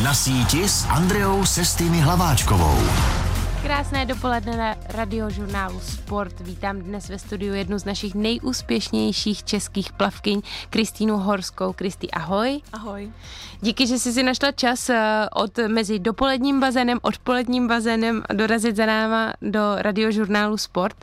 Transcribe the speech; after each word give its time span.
Na 0.00 0.14
síti 0.14 0.64
s 0.64 0.88
Andreou 0.88 1.44
Sestými 1.44 2.00
Hlaváčkovou. 2.00 3.19
Krásné 3.62 4.06
dopoledne 4.06 4.56
na 4.56 4.70
radiožurnálu 4.88 5.80
Sport. 5.80 6.40
Vítám 6.40 6.80
dnes 6.80 7.08
ve 7.08 7.18
studiu 7.18 7.54
jednu 7.54 7.78
z 7.78 7.84
našich 7.84 8.14
nejúspěšnějších 8.14 9.44
českých 9.44 9.92
plavkyň, 9.92 10.42
Kristýnu 10.70 11.16
Horskou. 11.16 11.72
Kristý, 11.72 12.10
ahoj. 12.10 12.60
Ahoj. 12.72 13.12
Díky, 13.60 13.86
že 13.86 13.98
jsi 13.98 14.12
si 14.12 14.22
našla 14.22 14.52
čas 14.52 14.90
eh, 14.90 15.26
od 15.34 15.58
mezi 15.68 15.98
dopoledním 15.98 16.60
bazénem, 16.60 16.98
odpoledním 17.02 17.68
bazénem 17.68 18.22
dorazit 18.32 18.76
za 18.76 18.86
náma 18.86 19.32
do 19.42 19.76
radiožurnálu 19.76 20.56
Sport. 20.56 20.96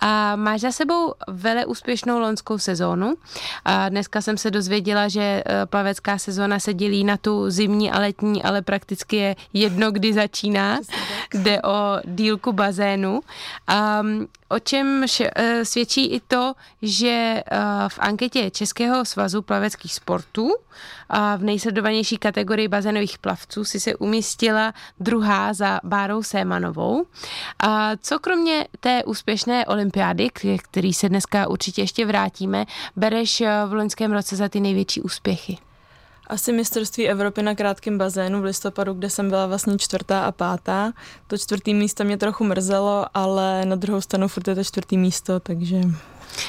A 0.00 0.36
máš 0.36 0.60
za 0.60 0.72
sebou 0.72 1.14
vele 1.28 1.66
úspěšnou 1.66 2.18
loňskou 2.18 2.58
sezónu. 2.58 3.14
A 3.64 3.88
dneska 3.88 4.20
jsem 4.20 4.36
se 4.36 4.50
dozvěděla, 4.50 5.08
že 5.08 5.22
eh, 5.22 5.66
plavecká 5.66 6.18
sezóna 6.18 6.58
se 6.58 6.74
dělí 6.74 7.04
na 7.04 7.16
tu 7.16 7.50
zimní 7.50 7.90
a 7.90 7.98
letní, 7.98 8.42
ale 8.42 8.62
prakticky 8.62 9.16
je 9.16 9.36
jedno, 9.52 9.90
kdy 9.90 10.12
začíná. 10.12 10.78
Jde 11.34 11.62
o 11.62 11.99
dílku 12.04 12.52
bazénu. 12.52 13.20
A 13.66 14.02
o 14.48 14.58
čem 14.58 15.04
eh, 15.20 15.64
svědčí 15.64 16.06
i 16.06 16.20
to, 16.20 16.54
že 16.82 17.42
v 17.88 17.98
anketě 17.98 18.50
Českého 18.50 19.04
svazu 19.04 19.42
plaveckých 19.42 19.94
sportů 19.94 20.50
v 21.36 21.42
nejsledovanější 21.42 22.18
kategorii 22.18 22.68
bazénových 22.68 23.18
plavců 23.18 23.64
si 23.64 23.80
se 23.80 23.96
umístila 23.96 24.74
druhá 25.00 25.54
za 25.54 25.80
Bárou 25.84 26.22
Sémanovou. 26.22 27.06
A 27.58 27.96
co 27.96 28.18
kromě 28.18 28.66
té 28.80 29.04
úspěšné 29.04 29.66
olympiády, 29.66 30.28
který 30.62 30.92
se 30.92 31.08
dneska 31.08 31.48
určitě 31.48 31.82
ještě 31.82 32.06
vrátíme, 32.06 32.66
bereš 32.96 33.40
eh, 33.40 33.50
v 33.66 33.72
loňském 33.72 34.12
roce 34.12 34.36
za 34.36 34.48
ty 34.48 34.60
největší 34.60 35.02
úspěchy? 35.02 35.58
Asi 36.30 36.52
mistrovství 36.52 37.08
Evropy 37.08 37.42
na 37.42 37.54
krátkém 37.54 37.98
bazénu 37.98 38.40
v 38.40 38.44
listopadu, 38.44 38.94
kde 38.94 39.10
jsem 39.10 39.28
byla 39.28 39.46
vlastně 39.46 39.78
čtvrtá 39.78 40.24
a 40.24 40.32
pátá. 40.32 40.92
To 41.26 41.38
čtvrtý 41.38 41.74
místo 41.74 42.04
mě 42.04 42.16
trochu 42.16 42.44
mrzelo, 42.44 43.06
ale 43.14 43.64
na 43.64 43.76
druhou 43.76 44.00
stranu 44.00 44.28
furt 44.28 44.48
je 44.48 44.54
to 44.54 44.64
čtvrtý 44.64 44.98
místo, 44.98 45.40
takže... 45.40 45.80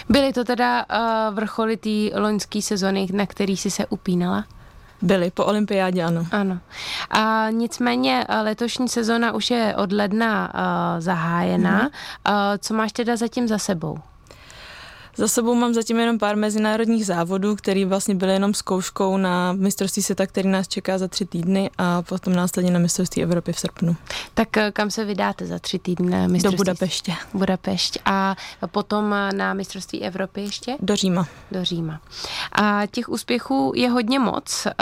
Byly 0.10 0.34
to 0.34 0.44
teda 0.44 0.86
uh, 0.86 1.36
vrcholy 1.36 1.78
té 1.78 2.20
loňské 2.20 2.62
sezony, 2.62 3.08
na 3.14 3.26
který 3.26 3.58
jsi 3.58 3.72
se 3.72 3.86
upínala? 3.86 4.46
Byly, 5.02 5.32
po 5.32 5.46
olympiádě 5.46 6.04
ano. 6.04 6.28
Ano. 6.32 6.60
A 7.10 7.48
nicméně 7.50 8.26
eh, 8.30 8.42
letošní 8.42 8.90
sezona 8.90 9.32
už 9.32 9.52
je 9.52 9.76
od 9.78 9.92
ledna 9.92 10.54
uh, 10.54 11.02
zahájena. 11.02 11.90
Mm-hmm. 11.90 12.52
Uh, 12.52 12.58
co 12.58 12.74
máš 12.74 12.92
teda 12.92 13.16
zatím 13.16 13.48
za 13.48 13.58
sebou? 13.58 13.98
Za 15.22 15.28
sebou 15.28 15.56
mám 15.56 15.74
zatím 15.74 16.00
jenom 16.00 16.18
pár 16.18 16.38
mezinárodních 16.38 17.06
závodů, 17.06 17.56
které 17.56 17.86
vlastně 17.86 18.16
byly 18.16 18.34
jenom 18.34 18.54
zkouškou 18.54 19.18
na 19.18 19.54
mistrovství 19.54 20.04
světa, 20.04 20.28
který 20.28 20.50
nás 20.50 20.68
čeká 20.68 20.98
za 20.98 21.08
tři 21.08 21.26
týdny 21.26 21.70
a 21.78 22.02
potom 22.02 22.34
následně 22.36 22.72
na 22.72 22.80
mistrovství 22.80 23.24
Evropy 23.24 23.54
v 23.54 23.60
srpnu. 23.60 23.96
Tak 24.34 24.58
eh, 24.58 24.72
kam 24.72 24.92
se 24.92 25.06
vydáte 25.06 25.46
za 25.46 25.60
tři 25.60 25.80
týdny 25.80 26.28
mistrovství? 26.28 26.52
Do 26.52 26.58
Budapeště. 26.58 27.14
Budapešť. 27.34 27.98
A 28.06 28.36
potom 28.72 29.14
eh, 29.14 29.34
na 29.34 29.54
mistrovství 29.54 30.04
Evropy 30.04 30.42
ještě? 30.42 30.76
Do 30.80 30.96
Říma. 30.96 31.28
Do 31.52 31.66
Říma. 31.66 32.02
A 32.52 32.82
těch 32.92 33.10
úspěchů 33.10 33.72
je 33.76 33.90
hodně 33.90 34.20
moc, 34.20 34.66
eh, 34.66 34.74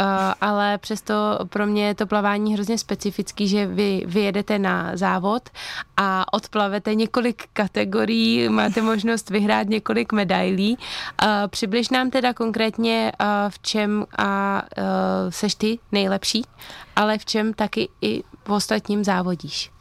ale 0.42 0.78
přesto 0.78 1.14
pro 1.50 1.66
mě 1.66 1.88
je 1.88 1.96
to 1.96 2.08
plavání 2.08 2.54
hrozně 2.54 2.78
specifický, 2.78 3.48
že 3.48 3.66
vy 3.66 4.04
vyjedete 4.08 4.60
na 4.60 4.92
závod 4.94 5.50
a 5.98 6.34
odplavete 6.34 6.96
několik 6.96 7.44
kategorií, 7.54 8.50
máte 8.50 8.82
možnost 8.82 9.30
vyhrát 9.30 9.68
několik 9.68 10.14
medailí. 10.30 10.78
Přibliž 11.48 11.90
nám 11.90 12.10
teda 12.10 12.34
konkrétně, 12.34 13.12
v 13.50 13.60
čem 13.62 14.06
a 14.18 14.62
seš 15.30 15.56
ty 15.56 15.80
nejlepší, 15.92 16.44
ale 16.96 17.18
v 17.18 17.26
čem 17.26 17.54
taky 17.54 17.90
i 18.02 18.24
v 18.46 18.52
ostatním 18.52 19.04
závodíš 19.04 19.72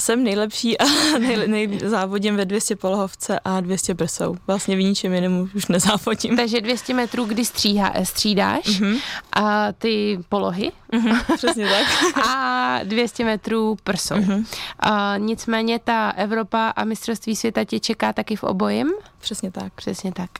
jsem 0.00 0.24
nejlepší 0.24 0.78
a 0.78 0.84
nej, 1.18 1.48
nej, 1.48 1.78
závodím 1.84 2.36
ve 2.36 2.44
200 2.44 2.76
polohovce 2.76 3.40
a 3.44 3.60
200 3.60 3.94
brsou. 3.94 4.36
Vlastně 4.46 4.76
v 4.76 4.82
ničem 4.82 5.12
jiném 5.12 5.50
už 5.54 5.66
nezávodím. 5.66 6.36
Takže 6.36 6.60
200 6.60 6.94
metrů, 6.94 7.24
kdy 7.24 7.44
stříhá, 7.44 7.92
střídáš 8.02 8.64
mm-hmm. 8.64 9.00
a 9.32 9.72
ty 9.72 10.18
polohy. 10.28 10.72
Mm-hmm, 10.92 11.34
přesně 11.36 11.68
tak. 11.68 11.86
a 12.28 12.80
200 12.84 13.24
metrů 13.24 13.76
prsou. 13.84 14.14
Mm-hmm. 14.14 14.46
A 14.80 15.16
nicméně 15.18 15.78
ta 15.78 16.10
Evropa 16.10 16.68
a 16.68 16.84
mistrovství 16.84 17.36
světa 17.36 17.64
tě 17.64 17.80
čeká 17.80 18.12
taky 18.12 18.36
v 18.36 18.44
obojem? 18.44 18.92
Přesně 19.18 19.50
tak. 19.50 19.72
Přesně 19.74 20.12
tak. 20.12 20.30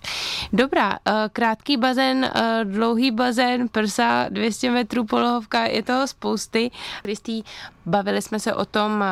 Dobrá, 0.53 0.99
eh, 1.07 1.13
krátký 1.33 1.77
bazén, 1.77 2.25
eh, 2.25 2.61
dlouhý 2.65 3.11
bazén, 3.11 3.69
prsa, 3.69 4.27
200 4.29 4.71
metrů 4.71 5.05
polohovka, 5.05 5.65
je 5.65 5.83
toho 5.83 6.07
spousty. 6.07 6.71
Kristý, 7.03 7.43
bavili 7.87 8.23
jsme 8.23 8.41
se 8.41 8.55
o 8.55 8.65
tom, 8.65 9.03
eh, 9.03 9.07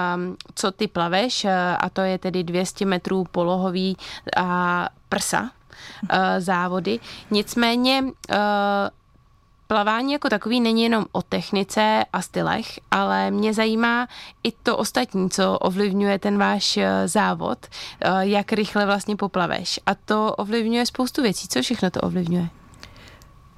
co 0.55 0.71
ty 0.71 0.89
plaveš, 0.89 1.47
a 1.79 1.89
to 1.93 2.01
je 2.01 2.19
tedy 2.19 2.45
200 2.45 2.87
metrů 2.87 3.25
polohový 3.31 3.97
a 4.37 4.89
prsa 5.09 5.51
závody. 6.39 7.01
Nicméně 7.31 8.05
plavání 9.67 10.13
jako 10.13 10.29
takový 10.29 10.61
není 10.61 10.83
jenom 10.83 11.05
o 11.13 11.23
technice 11.23 12.05
a 12.13 12.23
stylech, 12.23 12.81
ale 12.91 13.31
mě 13.31 13.55
zajímá 13.55 14.09
i 14.43 14.53
to 14.53 14.77
ostatní, 14.77 15.31
co 15.31 15.59
ovlivňuje 15.59 16.19
ten 16.19 16.39
váš 16.39 16.77
eh, 16.77 17.09
závod, 17.09 17.59
eh, 18.01 18.11
jak 18.21 18.53
rychle 18.53 18.87
vlastně 18.87 19.17
poplaveš. 19.17 19.81
A 19.87 19.95
to 19.95 20.35
ovlivňuje 20.35 20.87
spoustu 20.87 21.23
věcí. 21.23 21.49
Co 21.49 21.63
všechno 21.63 21.91
to 21.91 22.01
ovlivňuje? 22.01 22.49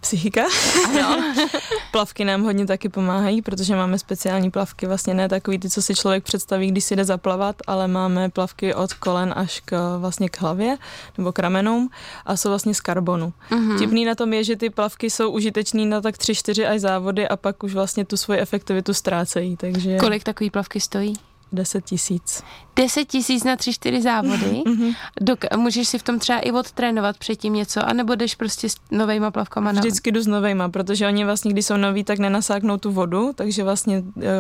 Psychika. 0.07 0.45
Ano. 0.89 1.35
plavky 1.93 2.25
nám 2.25 2.43
hodně 2.43 2.67
taky 2.67 2.89
pomáhají, 2.89 3.43
protože 3.43 3.77
máme 3.77 3.99
speciální 3.99 4.51
plavky, 4.51 4.87
vlastně 4.87 5.15
ne 5.15 5.29
takový 5.29 5.59
ty, 5.59 5.71
co 5.71 5.83
si 5.83 5.95
člověk 5.95 6.25
představí, 6.25 6.71
když 6.71 6.85
si 6.85 6.97
jde 6.97 7.05
zaplavat, 7.05 7.57
ale 7.67 7.89
máme 7.89 8.29
plavky 8.29 8.75
od 8.75 8.93
kolen 8.93 9.35
až 9.37 9.61
k, 9.65 9.99
vlastně 9.99 10.29
k 10.29 10.41
hlavě 10.41 10.77
nebo 11.19 11.33
k 11.33 11.39
ramenům 11.39 11.91
a 12.27 12.37
jsou 12.37 12.49
vlastně 12.49 12.75
z 12.75 12.81
karbonu. 12.81 13.33
Uh-huh. 13.51 13.79
Tipný 13.79 14.05
na 14.05 14.15
tom 14.15 14.33
je, 14.33 14.45
že 14.45 14.57
ty 14.57 14.71
plavky 14.71 15.11
jsou 15.11 15.31
užitečný 15.31 15.87
na 15.87 16.01
tak 16.01 16.15
3-4 16.15 16.71
až 16.71 16.81
závody 16.81 17.29
a 17.29 17.37
pak 17.37 17.63
už 17.63 17.75
vlastně 17.75 18.05
tu 18.05 18.17
svoji 18.17 18.41
efektivitu 18.41 18.95
ztrácejí. 18.95 19.57
Takže... 19.57 19.97
Kolik 19.97 20.25
takový 20.25 20.51
plavky 20.51 20.81
stojí? 20.81 21.15
10 21.53 21.85
tisíc. 21.85 22.43
10 22.77 23.05
tisíc 23.05 23.45
na 23.45 23.57
3-4 23.57 24.01
závody. 24.01 24.63
Mm-hmm. 24.67 24.97
Dok- 25.21 25.57
můžeš 25.57 25.89
si 25.89 25.99
v 25.99 26.03
tom 26.03 26.19
třeba 26.19 26.39
i 26.39 26.51
odtrénovat 26.51 27.19
předtím 27.19 27.53
něco, 27.53 27.89
anebo 27.89 28.15
jdeš 28.15 28.35
prostě 28.35 28.69
s 28.69 28.77
novejma 28.91 29.31
plavkama 29.31 29.73
na... 29.73 29.81
Vždycky 29.81 30.13
jdu 30.13 30.23
s 30.23 30.27
novejma, 30.27 30.69
protože 30.69 31.07
oni 31.07 31.25
vlastně, 31.25 31.53
když 31.53 31.67
jsou 31.67 31.77
noví, 31.77 32.05
tak 32.05 32.19
nenasáknou 32.19 32.77
tu 32.77 32.93
vodu, 32.93 33.33
takže 33.35 33.65
vlastně 33.65 34.03
jo, 34.17 34.33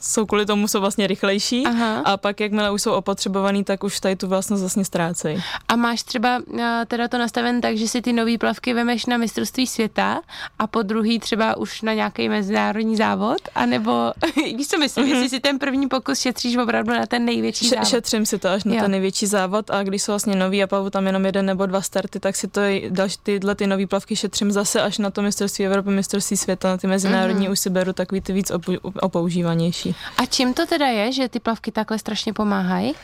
jsou 0.00 0.26
kvůli 0.26 0.46
tomu 0.46 0.68
jsou 0.68 0.80
vlastně 0.80 1.06
rychlejší 1.06 1.66
Aha. 1.66 1.98
a 1.98 2.16
pak 2.16 2.40
jakmile 2.40 2.70
už 2.70 2.82
jsou 2.82 2.92
opotřebovaný, 2.92 3.64
tak 3.64 3.84
už 3.84 4.00
tady 4.00 4.16
tu 4.16 4.28
vlastnost 4.28 4.60
vlastně 4.60 4.84
ztrácejí. 4.84 5.42
A 5.68 5.76
máš 5.76 6.02
třeba 6.02 6.40
eh, 6.58 6.84
teda 6.86 7.08
to 7.08 7.18
nastaven 7.18 7.60
tak, 7.60 7.76
že 7.76 7.88
si 7.88 8.02
ty 8.02 8.12
nové 8.12 8.38
plavky 8.38 8.74
vemeš 8.74 9.06
na 9.06 9.16
mistrovství 9.16 9.66
světa 9.66 10.20
a 10.58 10.66
po 10.66 10.82
druhý 10.82 11.18
třeba 11.18 11.56
už 11.56 11.82
na 11.82 11.94
nějaký 11.94 12.28
mezinárodní 12.28 12.96
závod, 12.96 13.38
anebo 13.54 14.12
víš 14.56 14.68
co 14.68 14.78
myslím, 14.78 15.04
mm-hmm. 15.04 15.08
jestli 15.08 15.28
si 15.28 15.40
ten 15.40 15.58
první 15.58 15.88
pokus 15.88 16.18
šetříš 16.48 16.62
opravdu 16.62 16.92
na 16.92 17.06
ten 17.06 17.24
největší 17.24 17.68
závod. 17.68 17.88
Šetřím 17.88 18.26
si 18.26 18.38
to 18.38 18.48
až 18.48 18.64
na 18.64 18.74
jo. 18.74 18.80
ten 18.80 18.90
největší 18.90 19.26
závod 19.26 19.70
a 19.70 19.82
když 19.82 20.02
jsou 20.02 20.12
vlastně 20.12 20.36
nový 20.36 20.62
a 20.62 20.66
plavu 20.66 20.90
tam 20.90 21.06
jenom 21.06 21.26
jeden 21.26 21.46
nebo 21.46 21.66
dva 21.66 21.82
starty, 21.82 22.20
tak 22.20 22.36
si 22.36 22.48
to 22.48 22.60
další, 22.88 23.16
tyhle 23.22 23.54
ty 23.54 23.66
nové 23.66 23.86
plavky 23.86 24.16
šetřím 24.16 24.52
zase 24.52 24.82
až 24.82 24.98
na 24.98 25.10
to 25.10 25.22
mistrovství 25.22 25.66
Evropy, 25.66 25.90
mistrovství 25.90 26.36
světa, 26.36 26.68
na 26.68 26.76
ty 26.76 26.86
mezinárodní 26.86 27.48
mm-hmm. 27.48 27.52
už 27.52 27.60
si 27.60 27.70
beru 27.70 27.92
takový 27.92 28.20
ty 28.20 28.32
víc 28.32 28.52
opoužívanější. 29.00 29.94
A 30.16 30.26
čím 30.26 30.54
to 30.54 30.66
teda 30.66 30.86
je, 30.86 31.12
že 31.12 31.28
ty 31.28 31.40
plavky 31.40 31.72
takhle 31.72 31.98
strašně 31.98 32.32
pomáhají? 32.32 32.94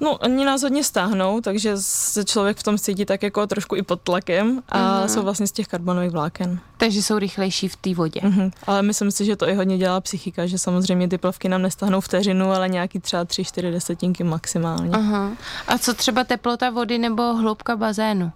No, 0.00 0.16
oni 0.16 0.44
nás 0.44 0.62
hodně 0.62 0.84
stáhnou, 0.84 1.40
takže 1.40 1.72
se 1.76 2.24
člověk 2.24 2.58
v 2.58 2.62
tom 2.62 2.78
cítí 2.78 3.04
tak 3.04 3.22
jako 3.22 3.46
trošku 3.46 3.76
i 3.76 3.82
pod 3.82 4.00
tlakem 4.00 4.62
a 4.68 5.00
mm. 5.00 5.08
jsou 5.08 5.22
vlastně 5.22 5.46
z 5.46 5.52
těch 5.52 5.68
karbonových 5.68 6.10
vláken. 6.10 6.60
Takže 6.76 7.02
jsou 7.02 7.18
rychlejší 7.18 7.68
v 7.68 7.76
té 7.76 7.94
vodě. 7.94 8.20
Mm-hmm. 8.20 8.52
Ale 8.66 8.82
myslím 8.82 9.10
si, 9.10 9.24
že 9.24 9.36
to 9.36 9.48
i 9.48 9.54
hodně 9.54 9.78
dělá 9.78 10.00
psychika, 10.00 10.46
že 10.46 10.58
samozřejmě 10.58 11.08
ty 11.08 11.18
plavky 11.18 11.48
nám 11.48 11.62
nestáhnou 11.62 12.00
vteřinu, 12.00 12.50
ale 12.50 12.68
nějaký 12.68 13.00
třeba 13.00 13.24
3-4 13.24 13.72
desetinky 13.72 14.24
maximálně. 14.24 14.90
Aha. 14.92 15.30
A 15.68 15.78
co 15.78 15.94
třeba 15.94 16.24
teplota 16.24 16.70
vody 16.70 16.98
nebo 16.98 17.34
hloubka 17.34 17.76
bazénu? 17.76 18.32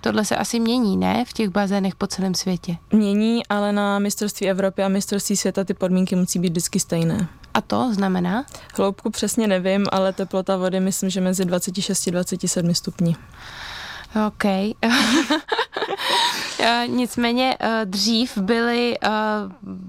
Tohle 0.00 0.24
se 0.24 0.36
asi 0.36 0.60
mění, 0.60 0.96
ne? 0.96 1.24
V 1.24 1.32
těch 1.32 1.48
bazénech 1.48 1.94
po 1.94 2.06
celém 2.06 2.34
světě. 2.34 2.76
Mění, 2.92 3.46
ale 3.46 3.72
na 3.72 3.98
mistrovství 3.98 4.50
Evropy 4.50 4.82
a 4.82 4.88
mistrovství 4.88 5.36
světa 5.36 5.64
ty 5.64 5.74
podmínky 5.74 6.16
musí 6.16 6.38
být 6.38 6.50
vždycky 6.50 6.80
stejné. 6.80 7.28
A 7.58 7.60
to 7.60 7.94
znamená? 7.94 8.44
Hloubku 8.74 9.10
přesně 9.10 9.46
nevím, 9.46 9.86
ale 9.92 10.12
teplota 10.12 10.56
vody 10.56 10.80
myslím, 10.80 11.10
že 11.10 11.20
mezi 11.20 11.44
26 11.44 12.06
a 12.06 12.10
27 12.10 12.74
stupní. 12.74 13.16
OK. 14.26 14.44
Nicméně 16.86 17.56
eh, 17.60 17.80
dřív 17.84 18.38
byly 18.38 18.98
eh, 19.02 19.08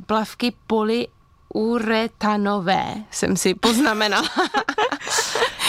plavky 0.05 0.53
polyuretanové, 0.67 2.85
jsem 3.11 3.37
si 3.37 3.53
poznamenala. 3.53 4.29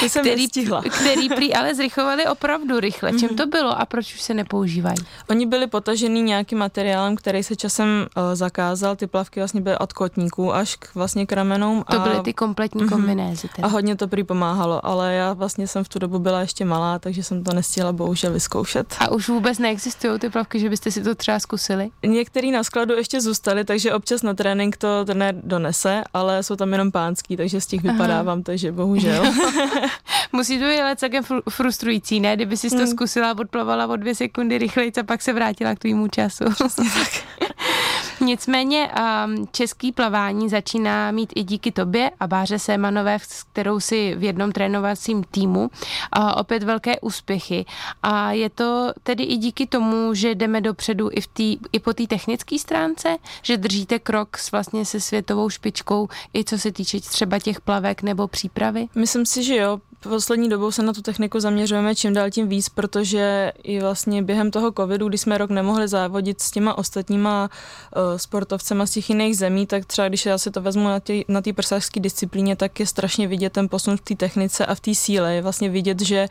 Jsem 0.08 0.22
který, 0.22 0.42
nestihla. 0.42 0.82
který 1.00 1.28
prý 1.28 1.54
ale 1.54 1.74
zrychlovali 1.74 2.26
opravdu 2.26 2.80
rychle. 2.80 3.12
Čím 3.12 3.28
to 3.28 3.46
bylo 3.46 3.80
a 3.80 3.86
proč 3.86 4.14
už 4.14 4.20
se 4.20 4.34
nepoužívají? 4.34 4.96
Oni 5.30 5.46
byli 5.46 5.66
potažený 5.66 6.22
nějakým 6.22 6.58
materiálem, 6.58 7.16
který 7.16 7.42
se 7.42 7.56
časem 7.56 7.88
uh, 8.16 8.22
zakázal. 8.34 8.96
Ty 8.96 9.06
plavky 9.06 9.40
vlastně 9.40 9.60
byly 9.60 9.78
od 9.78 9.92
kotníků 9.92 10.54
až 10.54 10.76
k 10.76 10.94
vlastně 10.94 11.26
k 11.26 11.32
ramenům. 11.32 11.84
To 11.90 12.00
byly 12.00 12.20
ty 12.20 12.32
kompletní 12.34 12.88
kombinézy. 12.88 13.48
A 13.62 13.66
hodně 13.66 13.96
to 13.96 14.08
prý 14.08 14.24
pomáhalo, 14.24 14.86
ale 14.86 15.14
já 15.14 15.32
vlastně 15.32 15.66
jsem 15.66 15.84
v 15.84 15.88
tu 15.88 15.98
dobu 15.98 16.18
byla 16.18 16.40
ještě 16.40 16.64
malá, 16.64 16.98
takže 16.98 17.22
jsem 17.22 17.44
to 17.44 17.54
nestihla 17.54 17.92
bohužel 17.92 18.32
vyzkoušet. 18.32 18.94
A 18.98 19.10
už 19.10 19.28
vůbec 19.28 19.58
neexistují 19.58 20.18
ty 20.18 20.30
plavky, 20.30 20.60
že 20.60 20.68
byste 20.68 20.90
si 20.90 21.02
to 21.02 21.14
třeba 21.14 21.38
zkusili? 21.38 21.90
Některý 22.06 22.50
na 22.50 22.62
skladu 22.62 22.94
ještě 22.94 23.20
zůstaly, 23.20 23.64
takže 23.64 23.94
občas 23.94 24.22
na 24.22 24.34
trénink 24.34 24.76
to 24.76 25.04
trenér 25.04 25.34
donese, 25.44 26.02
ale 26.14 26.42
jsou 26.42 26.56
tam 26.56 26.72
jenom 26.72 26.92
pánský, 26.92 27.36
takže 27.36 27.60
z 27.60 27.66
těch 27.66 27.82
vypadávám, 27.82 28.42
takže 28.42 28.72
bohužel. 28.72 29.24
Musí 30.32 30.58
to 30.58 30.64
být 30.64 30.80
ale 30.80 30.96
celkem 30.96 31.24
frustrující, 31.50 32.20
ne? 32.20 32.36
Kdyby 32.36 32.56
si 32.56 32.70
to 32.70 32.76
hmm. 32.76 32.86
zkusila, 32.86 33.38
odplavala 33.38 33.86
o 33.86 33.96
dvě 33.96 34.14
sekundy 34.14 34.58
rychleji 34.58 34.92
a 35.00 35.02
pak 35.02 35.22
se 35.22 35.32
vrátila 35.32 35.74
k 35.74 35.78
tvýmu 35.78 36.08
času. 36.08 36.44
tak. 36.58 37.24
Nicméně 38.24 38.88
um, 38.88 39.48
český 39.52 39.92
plavání 39.92 40.48
začíná 40.48 41.10
mít 41.10 41.32
i 41.36 41.42
díky 41.42 41.72
tobě 41.72 42.10
a 42.20 42.26
Báře 42.26 42.58
Sémanové, 42.58 43.18
s 43.22 43.42
kterou 43.42 43.80
si 43.80 44.14
v 44.14 44.24
jednom 44.24 44.52
trénovacím 44.52 45.24
týmu, 45.24 45.70
a 46.12 46.36
opět 46.36 46.62
velké 46.62 47.00
úspěchy. 47.00 47.64
A 48.02 48.32
je 48.32 48.50
to 48.50 48.92
tedy 49.02 49.24
i 49.24 49.36
díky 49.36 49.66
tomu, 49.66 50.14
že 50.14 50.34
jdeme 50.34 50.60
dopředu 50.60 51.08
i, 51.12 51.20
v 51.20 51.26
tý, 51.26 51.58
i 51.72 51.80
po 51.80 51.92
té 51.92 52.06
technické 52.06 52.58
stránce, 52.58 53.16
že 53.42 53.56
držíte 53.56 53.98
krok 53.98 54.38
s 54.38 54.52
vlastně 54.52 54.84
se 54.84 55.00
světovou 55.00 55.50
špičkou, 55.50 56.08
i 56.34 56.44
co 56.44 56.58
se 56.58 56.72
týče 56.72 57.00
třeba 57.00 57.38
těch 57.38 57.60
plavek 57.60 58.02
nebo 58.02 58.28
přípravy? 58.28 58.88
Myslím 58.94 59.26
si, 59.26 59.44
že 59.44 59.56
jo, 59.56 59.80
poslední 60.08 60.48
dobou 60.48 60.70
se 60.70 60.82
na 60.82 60.92
tu 60.92 61.02
techniku 61.02 61.40
zaměřujeme 61.40 61.94
čím 61.94 62.14
dál 62.14 62.30
tím 62.30 62.48
víc, 62.48 62.68
protože 62.68 63.52
i 63.62 63.80
vlastně 63.80 64.22
během 64.22 64.50
toho 64.50 64.72
covidu, 64.72 65.08
kdy 65.08 65.18
jsme 65.18 65.38
rok 65.38 65.50
nemohli 65.50 65.88
závodit 65.88 66.40
s 66.40 66.50
těma 66.50 66.78
ostatníma 66.78 67.50
uh, 67.96 68.16
sportovcema 68.16 68.86
z 68.86 68.90
těch 68.90 69.10
jiných 69.10 69.36
zemí, 69.36 69.66
tak 69.66 69.84
třeba 69.84 70.08
když 70.08 70.26
já 70.26 70.38
si 70.38 70.50
to 70.50 70.60
vezmu 70.60 70.88
na 70.88 71.00
té 71.00 71.12
na 71.28 71.42
prsářské 71.54 72.00
disciplíně, 72.00 72.56
tak 72.56 72.80
je 72.80 72.86
strašně 72.86 73.28
vidět 73.28 73.52
ten 73.52 73.68
posun 73.68 73.96
v 73.96 74.00
té 74.00 74.14
technice 74.14 74.66
a 74.66 74.74
v 74.74 74.80
té 74.80 74.94
síle. 74.94 75.34
Je 75.34 75.42
vlastně 75.42 75.68
vidět, 75.68 76.00
že 76.00 76.28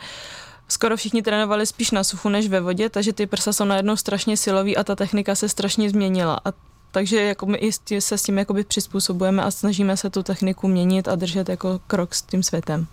skoro 0.67 0.97
všichni 0.97 1.21
trénovali 1.21 1.65
spíš 1.65 1.91
na 1.91 2.03
suchu 2.03 2.29
než 2.29 2.47
ve 2.47 2.61
vodě, 2.61 2.89
takže 2.89 3.13
ty 3.13 3.27
prsa 3.27 3.53
jsou 3.53 3.65
najednou 3.65 3.95
strašně 3.95 4.37
silový 4.37 4.77
a 4.77 4.83
ta 4.83 4.95
technika 4.95 5.35
se 5.35 5.49
strašně 5.49 5.89
změnila. 5.89 6.41
A 6.45 6.68
takže 6.91 7.21
jako 7.21 7.45
my 7.45 7.71
se 7.99 8.17
s 8.17 8.23
tím 8.23 8.37
jakoby 8.37 8.63
přizpůsobujeme 8.63 9.43
a 9.43 9.51
snažíme 9.51 9.97
se 9.97 10.09
tu 10.09 10.23
techniku 10.23 10.67
měnit 10.67 11.07
a 11.07 11.15
držet 11.15 11.49
jako 11.49 11.79
krok 11.87 12.15
s 12.15 12.21
tím 12.21 12.43
světem. 12.43 12.87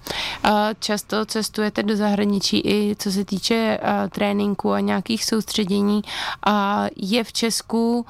Často 0.81 1.27
cestujete 1.27 1.83
do 1.83 1.97
zahraničí 1.97 2.63
i 2.65 2.97
co 2.99 3.13
se 3.13 3.25
týče 3.25 3.79
tréninku 4.11 4.73
a 4.73 4.81
nějakých 4.81 5.25
soustředění. 5.25 6.03
Je 6.97 7.25
v 7.25 7.33
Česku 7.33 8.07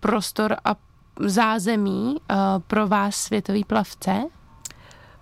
prostor 0.00 0.56
a 0.64 0.74
zázemí 1.20 2.16
pro 2.66 2.86
vás 2.88 3.16
světový 3.16 3.64
plavce? 3.64 4.24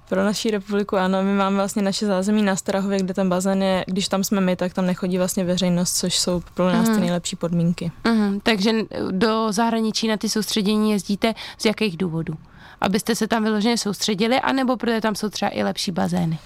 Pro 0.09 0.25
naší 0.25 0.51
republiku 0.51 0.97
ano, 0.97 1.23
my 1.23 1.35
máme 1.35 1.57
vlastně 1.57 1.83
naše 1.83 2.07
zázemí 2.07 2.43
na 2.43 2.57
Strahově, 2.57 2.99
kde 2.99 3.15
ten 3.15 3.29
bazén 3.29 3.63
je, 3.63 3.85
když 3.87 4.09
tam 4.09 4.25
jsme 4.25 4.41
my, 4.41 4.57
tak 4.57 4.75
tam 4.75 4.87
nechodí 4.87 5.19
vlastně 5.19 5.45
veřejnost, 5.45 5.97
což 5.97 6.19
jsou 6.19 6.43
pro 6.55 6.73
nás 6.73 6.89
mm. 6.89 6.95
ty 6.95 7.01
nejlepší 7.01 7.37
podmínky. 7.37 7.93
Mm, 8.07 8.41
takže 8.43 8.73
do 9.11 9.53
zahraničí 9.53 10.09
na 10.09 10.17
ty 10.17 10.29
soustředění 10.29 10.91
jezdíte 10.91 11.35
z 11.59 11.65
jakých 11.65 11.97
důvodů? 11.97 12.35
Abyste 12.81 13.15
se 13.15 13.29
tam 13.29 13.45
vyloženě 13.45 13.79
soustředili, 13.79 14.41
anebo 14.41 14.77
protože 14.77 15.01
tam 15.01 15.15
jsou 15.15 15.29
třeba 15.29 15.51
i 15.55 15.63
lepší 15.63 15.93
bazény? 15.93 16.39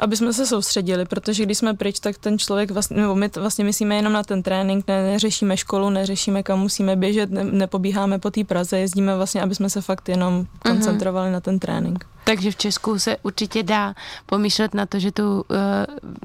aby 0.00 0.16
jsme 0.16 0.32
se 0.32 0.46
soustředili, 0.46 1.04
protože 1.04 1.42
když 1.42 1.58
jsme 1.58 1.74
pryč, 1.74 2.00
tak 2.00 2.18
ten 2.18 2.38
člověk 2.38 2.70
vlastně, 2.70 2.96
nebo 2.96 3.14
my 3.14 3.30
vlastně 3.36 3.64
myslíme 3.64 3.96
jenom 3.96 4.12
na 4.12 4.22
ten 4.22 4.42
trénink, 4.42 4.88
ne, 4.88 5.02
neřešíme 5.02 5.56
školu, 5.56 5.90
neřešíme, 5.90 6.42
kam 6.42 6.60
musíme 6.60 6.96
běžet, 6.96 7.30
ne, 7.30 7.44
nepobíháme 7.44 8.18
po 8.18 8.30
té 8.30 8.44
Praze, 8.44 8.78
jezdíme 8.78 9.16
vlastně, 9.16 9.42
aby 9.42 9.54
jsme 9.54 9.70
se 9.70 9.80
fakt 9.80 10.08
jenom 10.08 10.34
mhm. 10.34 10.46
koncentrovali 10.62 11.28
uh-huh. 11.28 11.32
na 11.32 11.40
ten 11.40 11.58
trénink. 11.58 12.06
Takže 12.24 12.50
v 12.50 12.56
Česku 12.56 12.98
se 12.98 13.16
určitě 13.22 13.62
dá 13.62 13.94
pomýšlet 14.26 14.74
na 14.74 14.86
to, 14.86 14.98
že 14.98 15.12
tu 15.12 15.40
uh, 15.40 15.56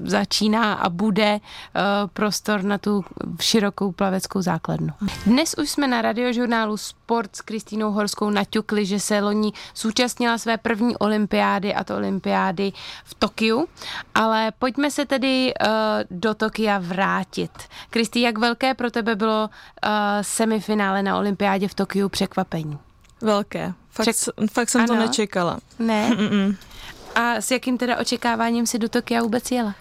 začíná 0.04 0.74
a 0.74 0.90
bude 0.90 1.34
uh, 1.34 1.42
prostor 2.13 2.63
na 2.63 2.78
tu 2.78 3.06
širokou 3.42 3.92
plaveckou 3.92 4.42
základnu. 4.42 4.90
Dnes 5.25 5.56
už 5.57 5.69
jsme 5.69 5.88
na 5.88 6.01
radiožurnálu 6.01 6.78
Sport 6.78 7.36
s 7.36 7.42
Kristýnou 7.42 7.92
Horskou 7.92 8.30
naťukli, 8.30 8.86
že 8.86 9.00
se 9.00 9.19
loni 9.19 9.51
zúčastnila 9.75 10.38
své 10.38 10.57
první 10.57 10.98
olympiády 10.98 11.74
a 11.74 11.84
to 11.84 11.96
olympiády 11.96 12.72
v 13.04 13.13
Tokiu, 13.13 13.68
ale 14.16 14.52
pojďme 14.60 14.92
se 14.92 15.06
tedy 15.06 15.54
uh, 15.54 15.69
do 16.12 16.34
Tokia 16.34 16.80
vrátit. 16.80 17.52
Kristý, 17.90 18.22
jak 18.22 18.38
velké 18.38 18.74
pro 18.74 18.92
tebe 18.92 19.16
bylo 19.16 19.50
uh, 19.50 19.90
semifinále 20.22 21.04
na 21.04 21.18
olympiádě 21.18 21.68
v 21.68 21.74
Tokiu 21.74 22.10
překvapení? 22.10 22.78
Velké. 23.22 23.74
Fakt, 23.91 24.06
Ček... 24.06 24.15
fakt 24.51 24.69
jsem 24.69 24.81
ano. 24.81 24.88
to 24.88 25.00
nečekala. 25.00 25.59
Ne? 25.80 26.09
Mm-mm. 26.15 26.56
A 27.15 27.36
s 27.36 27.51
jakým 27.51 27.77
teda 27.77 27.97
očekáváním 27.97 28.68
si 28.68 28.80
do 28.80 28.89
Tokia 28.89 29.21
vůbec 29.21 29.51
jela? 29.51 29.75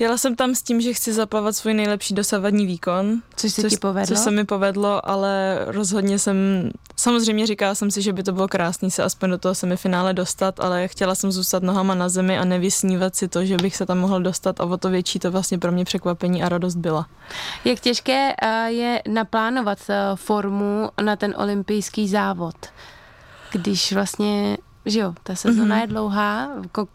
Jela 0.00 0.18
jsem 0.18 0.36
tam 0.36 0.54
s 0.54 0.62
tím, 0.62 0.80
že 0.80 0.92
chci 0.92 1.12
zaplavat 1.12 1.56
svůj 1.56 1.74
nejlepší 1.74 2.14
dosavadní 2.14 2.66
výkon. 2.66 3.22
Což 3.36 3.52
se 3.52 3.62
což, 3.62 3.70
ti 3.70 3.76
povedlo? 3.76 4.06
Což 4.06 4.18
se 4.18 4.30
mi 4.30 4.44
povedlo, 4.44 5.08
ale 5.08 5.58
rozhodně 5.66 6.18
jsem, 6.18 6.36
samozřejmě 6.96 7.46
říkala 7.46 7.74
jsem 7.74 7.90
si, 7.90 8.02
že 8.02 8.12
by 8.12 8.22
to 8.22 8.32
bylo 8.32 8.48
krásný 8.48 8.90
se 8.90 9.02
aspoň 9.02 9.30
do 9.30 9.38
toho 9.38 9.54
semifinále 9.54 10.14
dostat, 10.14 10.60
ale 10.60 10.88
chtěla 10.88 11.14
jsem 11.14 11.32
zůstat 11.32 11.62
nohama 11.62 11.94
na 11.94 12.08
zemi 12.08 12.38
a 12.38 12.44
nevysnívat 12.44 13.16
si 13.16 13.28
to, 13.28 13.44
že 13.44 13.56
bych 13.56 13.76
se 13.76 13.86
tam 13.86 13.98
mohl 13.98 14.20
dostat 14.20 14.60
a 14.60 14.64
o 14.64 14.76
to 14.76 14.90
větší 14.90 15.18
to 15.18 15.30
vlastně 15.30 15.58
pro 15.58 15.72
mě 15.72 15.84
překvapení 15.84 16.42
a 16.42 16.48
radost 16.48 16.76
byla. 16.76 17.06
Jak 17.64 17.80
těžké 17.80 18.34
eh, 18.42 18.70
je 18.70 19.02
naplánovat 19.08 19.78
eh, 19.88 19.96
formu 20.14 20.90
na 21.02 21.16
ten 21.16 21.34
olympijský 21.36 22.08
závod? 22.08 22.54
Když 23.52 23.92
vlastně 23.92 24.56
že 24.86 25.00
jo, 25.00 25.14
ta 25.22 25.34
sezona 25.34 25.76
mm-hmm. 25.76 25.80
je 25.80 25.86
dlouhá, 25.86 26.50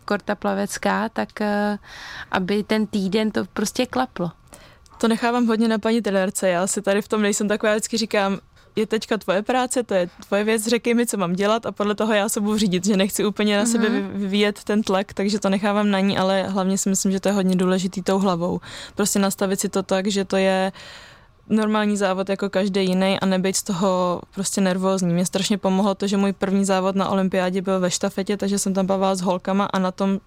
korta 0.06 0.36
plavecká, 0.36 1.10
tak 1.10 1.30
uh, 1.42 1.78
aby 2.32 2.64
ten 2.64 2.88
týden 2.88 3.32
to 3.32 3.46
prostě 3.46 3.86
klaplo. 3.86 4.32
To 4.98 5.08
nechávám 5.08 5.48
hodně 5.48 5.68
na 5.68 5.80
paní 5.80 6.02
trenérce, 6.02 6.50
já 6.50 6.68
si 6.68 6.82
tady 6.82 7.02
v 7.02 7.08
tom 7.08 7.22
nejsem 7.22 7.48
taková, 7.48 7.74
vždycky 7.74 7.98
říkám, 7.98 8.40
je 8.76 8.88
teďka 8.88 9.18
tvoje 9.18 9.42
práce, 9.42 9.84
to 9.84 9.94
je 9.94 10.10
tvoje 10.28 10.44
věc, 10.44 10.68
řekej 10.68 10.94
mi, 10.94 11.08
co 11.08 11.18
mám 11.18 11.34
dělat 11.34 11.66
a 11.66 11.72
podle 11.72 11.96
toho 11.96 12.14
já 12.14 12.30
se 12.30 12.42
budu 12.42 12.58
řídit, 12.58 12.86
že 12.86 12.98
nechci 12.98 13.26
úplně 13.26 13.58
na 13.58 13.64
mm-hmm. 13.64 13.72
sebe 13.72 13.90
mhm. 13.90 14.10
vyvíjet 14.14 14.64
ten 14.64 14.84
tlak, 14.84 15.14
takže 15.14 15.40
to 15.40 15.50
nechávám 15.50 15.92
na 15.92 16.00
ní, 16.00 16.18
ale 16.18 16.44
hlavně 16.44 16.78
si 16.78 16.90
myslím, 16.90 17.12
že 17.12 17.20
to 17.20 17.30
je 17.30 17.34
hodně 17.34 17.56
důležitý 17.56 18.02
tou 18.02 18.20
hlavou. 18.20 18.60
Prostě 18.96 19.20
nastavit 19.20 19.60
si 19.60 19.70
to 19.70 19.84
tak, 19.84 20.08
že 20.08 20.26
to 20.26 20.38
je 20.38 20.72
normální 21.50 21.98
závod 21.98 22.30
jako 22.30 22.50
každý 22.50 22.86
jiný 22.86 23.20
a 23.20 23.26
nebyt 23.26 23.56
z 23.56 23.64
toho 23.64 24.22
prostě 24.34 24.62
nervózní. 24.62 25.14
Mě 25.14 25.26
strašně 25.26 25.58
pomohlo 25.58 25.96
to, 25.96 26.08
že 26.08 26.18
můj 26.18 26.34
první 26.34 26.66
závod 26.66 26.96
na 26.96 27.10
olympiádě 27.10 27.62
byl 27.62 27.80
ve 27.80 27.92
štafetě, 27.92 28.38
takže 28.38 28.60
jsem 28.60 28.74
tam 28.74 28.86
bavila 28.86 29.16
s 29.16 29.22
holkama 29.22 29.66
a 29.66 29.80
na 29.80 29.92
tom 29.92 30.20